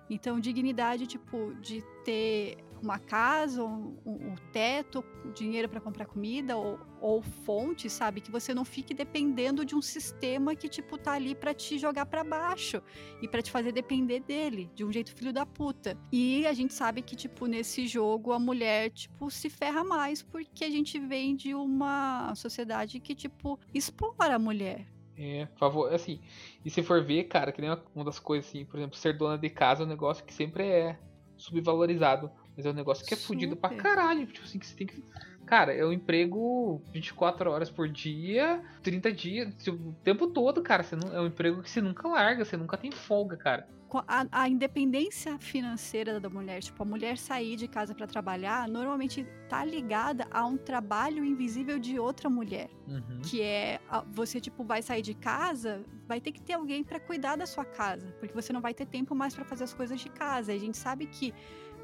Então, 0.10 0.40
dignidade, 0.40 1.08
tipo, 1.08 1.56
de 1.56 1.82
ter 2.04 2.58
uma 2.86 3.00
casa, 3.00 3.64
um, 3.64 3.98
um 4.06 4.36
teto, 4.52 5.04
dinheiro 5.34 5.68
para 5.68 5.82
comprar 5.82 6.06
comida 6.06 6.56
ou, 6.56 6.80
ou 7.02 7.22
fonte, 7.22 7.90
sabe? 7.90 8.22
Que 8.22 8.32
você 8.32 8.54
não 8.54 8.64
fique 8.64 8.94
dependendo 8.94 9.66
de 9.66 9.76
um 9.76 9.82
sistema 9.82 10.56
que, 10.56 10.70
tipo, 10.70 10.98
tá 10.98 11.14
ali 11.14 11.36
para 11.36 11.54
te 11.54 11.78
jogar 11.78 12.06
para 12.06 12.24
baixo 12.24 12.82
e 13.22 13.28
para 13.28 13.42
te 13.42 13.52
fazer 13.52 13.72
depender 13.72 14.22
dele, 14.22 14.72
de 14.74 14.86
um 14.86 14.92
jeito 14.92 15.14
filho 15.14 15.34
da 15.34 15.46
puta. 15.46 15.98
E 16.12 16.46
a 16.48 16.54
gente 16.54 16.74
sabe 16.74 17.02
que, 17.02 17.16
tipo, 17.16 17.48
nesse 17.48 17.88
jogo 17.88 18.32
a 18.32 18.40
mulher, 18.40 18.90
tipo, 18.92 19.30
se 19.30 19.50
ferra 19.50 19.84
mais 19.84 20.22
porque 20.22 20.64
a 20.64 20.70
gente 20.70 21.00
vem 21.00 21.36
de 21.36 21.54
uma 21.54 22.34
sociedade 22.36 23.00
que, 23.00 23.14
tipo, 23.14 23.60
explora 23.74 24.36
a 24.36 24.40
mulher. 24.40 24.88
É, 25.18 25.46
por 25.46 25.58
favor, 25.60 25.94
assim, 25.94 26.20
e 26.64 26.70
se 26.70 26.84
for 26.84 27.02
ver, 27.04 27.26
cara, 27.26 27.52
que 27.52 27.62
nem 27.62 27.70
uma 27.94 28.04
das 28.04 28.20
coisas 28.20 28.50
assim, 28.50 28.66
por 28.66 28.78
exemplo, 28.78 28.98
ser 28.98 29.18
dona 29.18 29.38
de 29.38 29.50
casa 29.50 29.84
é 29.84 29.86
um 29.86 29.90
negócio 29.90 30.26
que 30.26 30.34
sempre 30.34 30.68
é 30.68 31.00
subvalorizado. 31.38 32.30
Mas 32.56 32.66
é 32.66 32.70
um 32.70 32.74
negócio 32.74 33.06
que 33.06 33.14
é 33.14 33.18
fudido 33.18 33.56
pra 33.56 33.70
caralho. 33.70 34.26
Tipo 34.28 34.46
assim, 34.46 34.60
que 34.60 34.66
você 34.66 34.76
tem 34.76 34.88
que. 34.88 35.04
Cara, 35.46 35.74
é 35.74 35.86
um 35.86 35.92
emprego 35.92 36.82
24 36.92 37.52
horas 37.52 37.70
por 37.70 37.88
dia, 37.88 38.62
30 38.82 39.12
dias, 39.12 39.68
o 39.68 39.94
tempo 40.04 40.28
todo, 40.28 40.62
cara. 40.62 40.82
Você 40.82 40.96
não, 40.96 41.14
é 41.14 41.22
um 41.22 41.28
emprego 41.28 41.62
que 41.62 41.70
você 41.70 41.82
nunca 41.82 42.08
larga, 42.08 42.44
você 42.44 42.58
nunca 42.58 42.78
tem 42.78 42.92
folga, 42.92 43.38
cara. 43.38 43.68
A, 44.08 44.26
a 44.32 44.50
independência 44.50 45.38
financeira 45.38 46.20
da 46.20 46.30
mulher, 46.30 46.62
tipo, 46.62 46.82
a 46.82 46.86
mulher 46.86 47.18
sair 47.18 47.56
de 47.56 47.68
casa 47.68 47.94
para 47.94 48.08
trabalhar, 48.08 48.68
normalmente 48.68 49.26
tá 49.48 49.64
ligada 49.64 50.28
a 50.32 50.46
um 50.46 50.58
trabalho 50.58 51.24
invisível 51.24 51.80
de 51.80 51.98
outra 52.00 52.30
mulher. 52.30 52.70
Uhum. 52.88 53.22
Que 53.22 53.42
é, 53.42 53.80
você, 54.12 54.42
tipo, 54.42 54.64
vai 54.64 54.82
sair 54.82 55.02
de 55.02 55.14
casa, 55.14 55.86
vai 56.08 56.20
ter 56.20 56.32
que 56.32 56.42
ter 56.42 56.54
alguém 56.54 56.84
para 56.84 57.00
cuidar 57.00 57.36
da 57.36 57.46
sua 57.46 57.64
casa. 57.64 58.14
Porque 58.20 58.34
você 58.34 58.52
não 58.52 58.60
vai 58.60 58.74
ter 58.74 58.88
tempo 58.88 59.16
mais 59.16 59.34
para 59.34 59.46
fazer 59.46 59.64
as 59.64 59.74
coisas 59.74 60.00
de 60.00 60.10
casa. 60.10 60.52
E 60.52 60.56
a 60.58 60.60
gente 60.60 60.78
sabe 60.78 61.06
que 61.06 61.34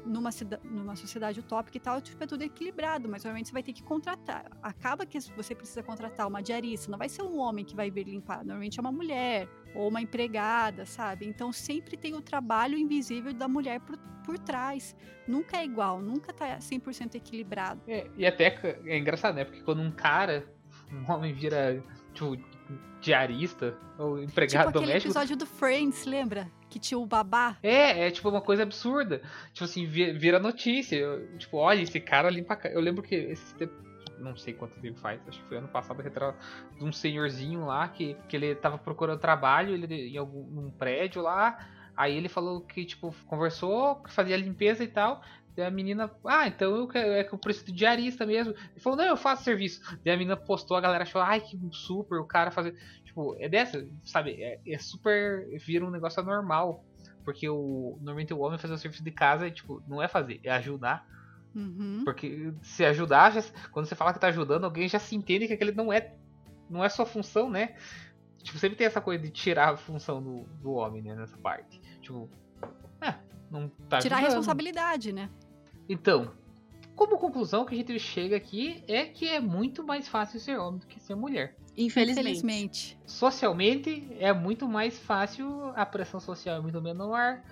numa, 0.04 0.30
numa 0.64 0.96
sociedade 0.96 1.40
utópica 1.40 1.76
e 1.76 1.80
tal, 1.80 2.00
tipo, 2.00 2.22
é 2.22 2.26
tudo 2.26 2.42
equilibrado, 2.42 3.08
mas 3.08 3.24
normalmente 3.24 3.48
você 3.48 3.52
vai 3.52 3.62
ter 3.62 3.72
que 3.72 3.82
contratar. 3.82 4.46
Acaba 4.62 5.06
que 5.06 5.18
você 5.36 5.54
precisa 5.54 5.82
contratar 5.82 6.26
uma 6.26 6.42
diarista, 6.42 6.90
não 6.90 6.98
vai 6.98 7.08
ser 7.08 7.22
um 7.22 7.38
homem 7.38 7.64
que 7.64 7.74
vai 7.74 7.90
vir 7.90 8.08
limpar, 8.08 8.38
normalmente 8.38 8.78
é 8.78 8.80
uma 8.80 8.92
mulher 8.92 9.48
ou 9.74 9.88
uma 9.88 10.00
empregada, 10.00 10.84
sabe? 10.84 11.26
Então 11.26 11.52
sempre 11.52 11.96
tem 11.96 12.14
o 12.14 12.20
trabalho 12.20 12.76
invisível 12.76 13.32
da 13.32 13.48
mulher 13.48 13.80
por, 13.80 13.96
por 14.24 14.38
trás. 14.38 14.94
Nunca 15.26 15.58
é 15.58 15.64
igual, 15.64 16.00
nunca 16.00 16.32
tá 16.32 16.58
100% 16.58 17.14
equilibrado. 17.14 17.80
É, 17.86 18.08
e 18.16 18.26
até 18.26 18.46
é 18.84 18.98
engraçado, 18.98 19.36
né? 19.36 19.44
Porque 19.44 19.62
quando 19.62 19.80
um 19.80 19.90
cara, 19.90 20.44
um 20.92 21.10
homem 21.10 21.32
vira, 21.32 21.82
tipo, 22.12 22.36
diarista 23.00 23.76
ou 23.98 24.22
empregado 24.22 24.68
tipo 24.68 24.80
doméstico. 24.80 25.12
episódio 25.12 25.36
do 25.36 25.46
Friends, 25.46 26.04
lembra? 26.04 26.50
Que 26.72 26.78
tinha 26.78 26.98
o 26.98 27.04
babá. 27.04 27.58
É, 27.62 28.06
é 28.06 28.10
tipo 28.10 28.30
uma 28.30 28.40
coisa 28.40 28.62
absurda. 28.62 29.20
Tipo 29.52 29.64
assim, 29.64 29.84
vira 29.84 30.38
notícia. 30.38 30.96
Eu, 30.96 31.36
tipo, 31.36 31.58
olha, 31.58 31.82
esse 31.82 32.00
cara 32.00 32.30
limpa. 32.30 32.58
Eu 32.64 32.80
lembro 32.80 33.02
que 33.02 33.14
esse 33.14 33.54
tempo 33.56 33.74
não 34.18 34.36
sei 34.36 34.54
quanto 34.54 34.80
tempo 34.80 34.98
faz, 35.00 35.20
acho 35.26 35.42
que 35.42 35.48
foi 35.48 35.58
ano 35.58 35.68
passado, 35.68 36.00
retrato 36.00 36.38
de 36.78 36.84
um 36.84 36.92
senhorzinho 36.92 37.66
lá 37.66 37.88
que, 37.88 38.16
que 38.28 38.36
ele 38.36 38.54
tava 38.54 38.78
procurando 38.78 39.18
trabalho 39.18 39.74
ele, 39.74 40.08
em 40.08 40.16
algum 40.16 40.70
prédio 40.70 41.20
lá. 41.20 41.58
Aí 41.94 42.16
ele 42.16 42.28
falou 42.28 42.62
que, 42.62 42.86
tipo, 42.86 43.14
conversou, 43.26 43.96
que 43.96 44.10
fazia 44.12 44.36
limpeza 44.36 44.82
e 44.82 44.88
tal. 44.88 45.22
Daí 45.54 45.66
a 45.66 45.70
menina, 45.70 46.10
ah, 46.24 46.46
então 46.46 46.74
eu 46.74 46.88
quero, 46.88 47.12
é 47.12 47.24
que 47.24 47.34
eu 47.34 47.38
preciso 47.38 47.66
de 47.66 47.72
diarista 47.72 48.24
mesmo. 48.24 48.54
Ele 48.54 48.80
falou, 48.80 48.98
não, 48.98 49.04
eu 49.04 49.16
faço 49.16 49.44
serviço. 49.44 49.82
Daí 50.02 50.14
a 50.14 50.16
menina 50.16 50.36
postou, 50.36 50.76
a 50.76 50.80
galera 50.80 51.02
achou, 51.02 51.20
ai, 51.20 51.40
que 51.40 51.58
super, 51.72 52.18
o 52.18 52.24
cara 52.24 52.50
fazer. 52.50 52.74
Tipo, 53.12 53.36
é 53.38 53.46
dessa, 53.46 53.86
sabe? 54.04 54.42
É, 54.42 54.58
é 54.66 54.78
super. 54.78 55.46
Vira 55.58 55.84
um 55.84 55.90
negócio 55.90 56.20
anormal. 56.22 56.82
Porque 57.24 57.48
o, 57.48 57.98
normalmente 58.00 58.34
o 58.34 58.40
homem 58.40 58.58
fazer 58.58 58.74
o 58.74 58.78
serviço 58.78 59.04
de 59.04 59.10
casa, 59.12 59.46
é, 59.46 59.50
tipo, 59.50 59.80
não 59.86 60.02
é 60.02 60.08
fazer, 60.08 60.40
é 60.42 60.50
ajudar. 60.50 61.06
Uhum. 61.54 62.02
Porque 62.04 62.52
se 62.62 62.84
ajudar, 62.86 63.30
já, 63.32 63.44
quando 63.70 63.86
você 63.86 63.94
fala 63.94 64.12
que 64.12 64.18
tá 64.18 64.28
ajudando, 64.28 64.64
alguém 64.64 64.88
já 64.88 64.98
se 64.98 65.14
entende 65.14 65.46
que 65.46 65.52
aquele 65.52 65.72
não 65.72 65.92
é. 65.92 66.14
Não 66.70 66.82
é 66.82 66.88
sua 66.88 67.04
função, 67.04 67.50
né? 67.50 67.76
Tipo, 68.42 68.58
sempre 68.58 68.76
tem 68.76 68.86
essa 68.86 69.00
coisa 69.00 69.22
de 69.22 69.30
tirar 69.30 69.74
a 69.74 69.76
função 69.76 70.22
do, 70.22 70.44
do 70.62 70.72
homem, 70.72 71.02
né? 71.02 71.14
Nessa 71.14 71.36
parte. 71.36 71.80
Tipo, 72.00 72.30
é, 73.00 73.14
não 73.50 73.68
tá 73.68 73.98
Tirar 73.98 74.16
ajudando. 74.16 74.16
a 74.16 74.20
responsabilidade, 74.20 75.12
né? 75.12 75.28
Então, 75.86 76.32
como 77.06 77.18
conclusão 77.18 77.64
que 77.64 77.74
a 77.74 77.76
gente 77.76 77.98
chega 77.98 78.36
aqui 78.36 78.84
é 78.86 79.04
que 79.04 79.28
é 79.28 79.40
muito 79.40 79.82
mais 79.82 80.06
fácil 80.06 80.38
ser 80.38 80.56
homem 80.56 80.78
do 80.78 80.86
que 80.86 81.00
ser 81.00 81.16
mulher. 81.16 81.56
Infelizmente. 81.76 82.20
Infelizmente. 82.20 82.98
Socialmente 83.04 84.06
é 84.20 84.32
muito 84.32 84.68
mais 84.68 84.96
fácil, 84.98 85.72
a 85.74 85.84
pressão 85.84 86.20
social 86.20 86.58
é 86.58 86.60
muito 86.60 86.80
menor. 86.80 87.42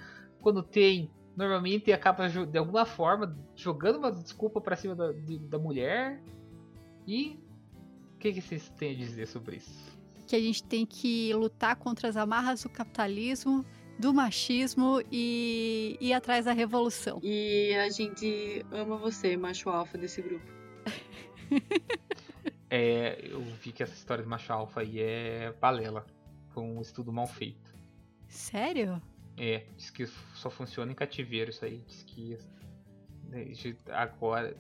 Quando 0.41 0.63
tem, 0.63 1.11
normalmente 1.37 1.93
acaba 1.93 2.29
de 2.29 2.59
alguma 2.59 2.87
forma 2.87 3.37
jogando 3.57 3.97
uma 3.97 4.13
desculpa 4.13 4.61
para 4.61 4.77
cima 4.77 4.95
da, 4.95 5.11
de, 5.11 5.39
da 5.41 5.59
mulher. 5.59 6.23
E 7.05 7.41
o 8.15 8.19
que, 8.19 8.33
que 8.33 8.41
vocês 8.41 8.69
têm 8.79 8.93
a 8.93 8.97
dizer 8.97 9.27
sobre 9.27 9.57
isso? 9.57 9.99
Que 10.29 10.37
a 10.37 10.41
gente 10.41 10.63
tem 10.63 10.87
que 10.87 11.35
lutar 11.35 11.75
contra 11.75 12.09
as 12.09 12.17
amarras 12.17 12.63
do 12.63 12.69
capitalismo 12.69 13.65
do 14.01 14.15
machismo 14.15 15.03
e 15.13 15.97
ir 16.01 16.15
atrás 16.15 16.47
da 16.47 16.53
revolução. 16.53 17.21
E 17.23 17.75
a 17.75 17.91
gente 17.91 18.65
ama 18.73 18.97
você, 18.97 19.37
macho 19.37 19.69
alfa 19.69 19.99
desse 19.99 20.23
grupo. 20.23 20.45
é, 22.71 23.21
eu 23.31 23.43
vi 23.43 23.73
que 23.73 23.83
essa 23.83 23.95
história 23.95 24.25
de 24.25 24.29
macho 24.29 24.51
alfa 24.53 24.81
aí 24.81 24.99
é 24.99 25.53
balela. 25.61 26.07
Foi 26.49 26.63
um 26.63 26.81
estudo 26.81 27.13
mal 27.13 27.27
feito. 27.27 27.75
Sério? 28.27 29.01
É, 29.37 29.67
diz 29.77 29.91
que 29.91 30.07
só 30.35 30.49
funciona 30.49 30.91
em 30.91 30.95
cativeiro 30.95 31.51
isso 31.51 31.65
aí. 31.65 31.85
Diz 31.87 32.03
que 32.03 32.39
agora. 33.89 34.57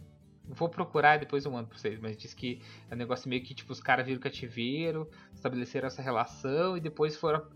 Vou 0.53 0.69
procurar 0.69 1.17
e 1.17 1.21
depois 1.21 1.45
eu 1.45 1.53
mando 1.53 1.69
pra 1.69 1.79
vocês, 1.79 2.01
mas 2.01 2.17
diz 2.17 2.35
que 2.35 2.61
é 2.91 2.95
um 2.95 2.99
negócio 2.99 3.29
meio 3.29 3.41
que 3.41 3.55
tipo 3.55 3.73
os 3.73 3.81
caras 3.81 4.05
viram 4.05 4.21
cativeiro, 4.21 5.09
estabeleceram 5.33 5.87
essa 5.87 6.03
relação 6.03 6.77
e 6.77 6.81
depois 6.81 7.17
foram 7.17 7.47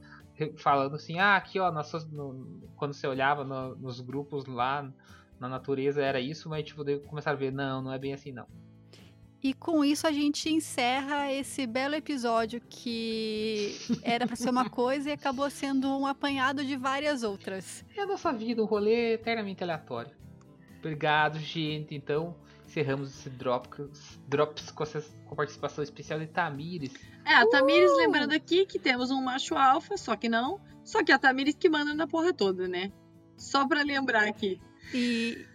falando 0.56 0.96
assim, 0.96 1.18
ah, 1.18 1.36
aqui 1.36 1.58
ó, 1.58 1.70
nossas, 1.70 2.10
no, 2.10 2.62
quando 2.76 2.92
você 2.92 3.06
olhava 3.06 3.44
no, 3.44 3.76
nos 3.76 4.00
grupos 4.00 4.46
lá 4.46 4.90
na 5.38 5.48
natureza 5.48 6.02
era 6.02 6.20
isso, 6.20 6.48
mas 6.48 6.64
tipo, 6.64 6.84
daí 6.84 6.98
começaram 7.00 7.36
a 7.36 7.40
ver, 7.40 7.52
não, 7.52 7.82
não 7.82 7.92
é 7.92 7.98
bem 7.98 8.12
assim 8.12 8.32
não. 8.32 8.46
E 9.42 9.52
com 9.52 9.84
isso 9.84 10.06
a 10.06 10.12
gente 10.12 10.48
encerra 10.48 11.30
esse 11.30 11.66
belo 11.66 11.94
episódio 11.94 12.62
que 12.66 13.76
era 14.02 14.26
para 14.26 14.36
ser 14.36 14.48
uma 14.48 14.70
coisa 14.70 15.10
e 15.10 15.12
acabou 15.12 15.50
sendo 15.50 15.86
um 15.98 16.06
apanhado 16.06 16.64
de 16.64 16.76
várias 16.76 17.22
outras. 17.22 17.84
É 17.94 18.00
a 18.00 18.06
nossa 18.06 18.32
vida, 18.32 18.62
um 18.62 18.64
rolê 18.64 19.12
eternamente 19.12 19.62
aleatório. 19.62 20.12
Obrigado, 20.78 21.38
gente. 21.38 21.94
Então, 21.94 22.34
encerramos 22.66 23.10
esse 23.10 23.30
Drops, 23.30 24.18
drops 24.28 24.70
com, 24.70 24.82
essa, 24.82 25.00
com 25.26 25.34
a 25.34 25.36
participação 25.36 25.84
especial 25.84 26.18
de 26.18 26.26
Tamires. 26.26 26.92
É, 27.24 27.34
a 27.34 27.46
Tamires 27.48 27.90
uh! 27.90 27.96
lembrando 27.96 28.32
aqui 28.32 28.66
que 28.66 28.78
temos 28.78 29.10
um 29.10 29.22
macho 29.22 29.54
alfa, 29.54 29.96
só 29.96 30.16
que 30.16 30.28
não. 30.28 30.60
Só 30.84 31.02
que 31.02 31.12
a 31.12 31.18
Tamires 31.18 31.54
que 31.54 31.68
manda 31.68 31.94
na 31.94 32.06
porra 32.06 32.32
toda, 32.32 32.68
né? 32.68 32.92
Só 33.36 33.66
pra 33.66 33.82
lembrar 33.82 34.28
aqui. 34.28 34.60
E 34.92 35.46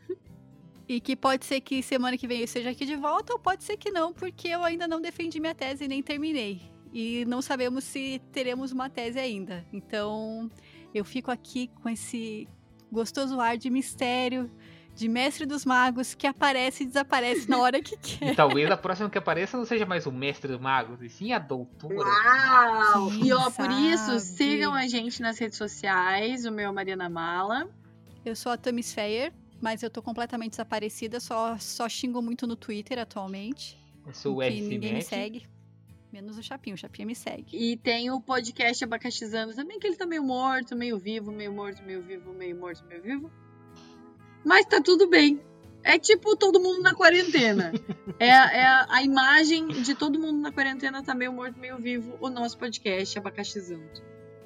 e 0.89 0.99
que 0.99 1.15
pode 1.15 1.45
ser 1.45 1.61
que 1.61 1.83
semana 1.83 2.17
que 2.17 2.27
vem 2.27 2.39
eu 2.39 2.45
esteja 2.45 2.71
aqui 2.71 2.83
de 2.83 2.95
volta, 2.95 3.31
ou 3.31 3.37
pode 3.37 3.63
ser 3.63 3.77
que 3.77 3.91
não, 3.91 4.11
porque 4.11 4.47
eu 4.47 4.63
ainda 4.63 4.87
não 4.87 4.99
defendi 4.99 5.39
minha 5.39 5.53
tese 5.53 5.85
e 5.85 5.87
nem 5.87 6.01
terminei. 6.01 6.63
E 6.91 7.25
não 7.25 7.43
sabemos 7.43 7.83
se 7.83 8.19
teremos 8.31 8.71
uma 8.71 8.89
tese 8.89 9.19
ainda. 9.19 9.63
Então, 9.71 10.49
eu 10.91 11.05
fico 11.05 11.29
aqui 11.29 11.67
com 11.67 11.87
esse 11.87 12.47
gostoso 12.91 13.39
ar 13.39 13.55
de 13.55 13.69
mistério, 13.69 14.49
de 14.99 15.07
mestre 15.07 15.45
dos 15.45 15.65
magos, 15.65 16.13
que 16.13 16.27
aparece 16.27 16.83
e 16.83 16.87
desaparece 16.87 17.49
na 17.49 17.57
hora 17.59 17.81
que 17.81 17.95
quer. 17.97 18.33
E 18.33 18.35
talvez 18.35 18.69
a 18.69 18.77
próxima 18.77 19.09
que 19.09 19.17
apareça 19.17 19.57
não 19.57 19.65
seja 19.65 19.85
mais 19.85 20.05
o 20.05 20.11
mestre 20.11 20.51
dos 20.51 20.59
magos, 20.59 21.01
e 21.01 21.09
sim 21.09 21.31
a 21.31 21.39
doutora. 21.39 21.95
Uau! 21.95 23.13
E 23.13 23.31
ó, 23.31 23.49
por 23.49 23.71
isso, 23.71 24.19
sigam 24.19 24.73
a 24.73 24.87
gente 24.87 25.21
nas 25.21 25.39
redes 25.39 25.57
sociais. 25.57 26.45
O 26.45 26.51
meu 26.51 26.69
é 26.69 26.71
Mariana 26.71 27.09
Mala. 27.09 27.69
Eu 28.25 28.35
sou 28.35 28.51
a 28.51 28.57
Tamis 28.57 28.93
Feyer 28.93 29.31
mas 29.61 29.83
eu 29.83 29.89
tô 29.89 30.01
completamente 30.01 30.51
desaparecida, 30.51 31.19
só, 31.19 31.57
só 31.57 31.87
xingo 31.89 32.21
muito 32.21 32.47
no 32.47 32.55
Twitter 32.55 32.97
atualmente. 32.97 33.77
Eu 34.05 34.13
sou 34.13 34.37
o 34.37 34.41
que 34.41 34.61
ninguém 34.61 34.93
me 34.93 35.01
segue. 35.01 35.45
Menos 36.11 36.37
o 36.37 36.41
Chapinho, 36.41 36.75
o 36.75 36.77
Chapinho 36.77 37.07
me 37.07 37.15
segue. 37.15 37.55
E 37.55 37.77
tem 37.77 38.09
o 38.09 38.19
podcast 38.19 38.83
Abacaxizando 38.83 39.53
também, 39.53 39.77
que 39.77 39.85
ele 39.85 39.95
tá 39.95 40.07
meio 40.07 40.23
morto, 40.23 40.75
meio 40.75 40.97
vivo, 40.97 41.31
meio 41.31 41.51
morto, 41.51 41.83
meio 41.83 42.01
vivo, 42.01 42.33
meio 42.33 42.55
morto, 42.55 42.83
meio 42.85 43.01
vivo. 43.01 43.31
Mas 44.45 44.65
tá 44.65 44.81
tudo 44.81 45.07
bem. 45.07 45.41
É 45.83 45.97
tipo 45.97 46.35
todo 46.35 46.59
mundo 46.59 46.81
na 46.81 46.93
quarentena. 46.93 47.71
é, 48.19 48.27
é 48.27 48.65
a, 48.65 48.85
a, 48.89 49.03
imagem 49.03 49.67
de 49.67 49.95
todo 49.95 50.19
mundo 50.19 50.39
na 50.39 50.51
quarentena 50.51 51.03
tá 51.03 51.15
meio 51.15 51.31
morto, 51.31 51.57
meio 51.59 51.77
vivo, 51.77 52.17
o 52.19 52.29
nosso 52.29 52.57
podcast 52.57 53.17
Abacaxizando. 53.17 53.89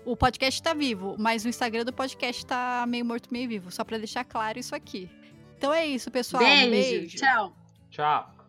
O 0.05 0.15
podcast 0.15 0.61
tá 0.61 0.73
vivo, 0.73 1.15
mas 1.17 1.45
o 1.45 1.49
Instagram 1.49 1.85
do 1.85 1.93
podcast 1.93 2.45
tá 2.45 2.85
meio 2.87 3.05
morto, 3.05 3.29
meio 3.31 3.47
vivo. 3.47 3.71
Só 3.71 3.83
para 3.83 3.97
deixar 3.97 4.23
claro 4.25 4.59
isso 4.59 4.75
aqui. 4.75 5.09
Então 5.57 5.73
é 5.73 5.85
isso, 5.85 6.11
pessoal. 6.11 6.43
Beijo. 6.43 6.67
Um 6.67 6.71
beijo. 6.71 7.17
Tchau. 7.17 7.55
Tchau. 7.89 8.42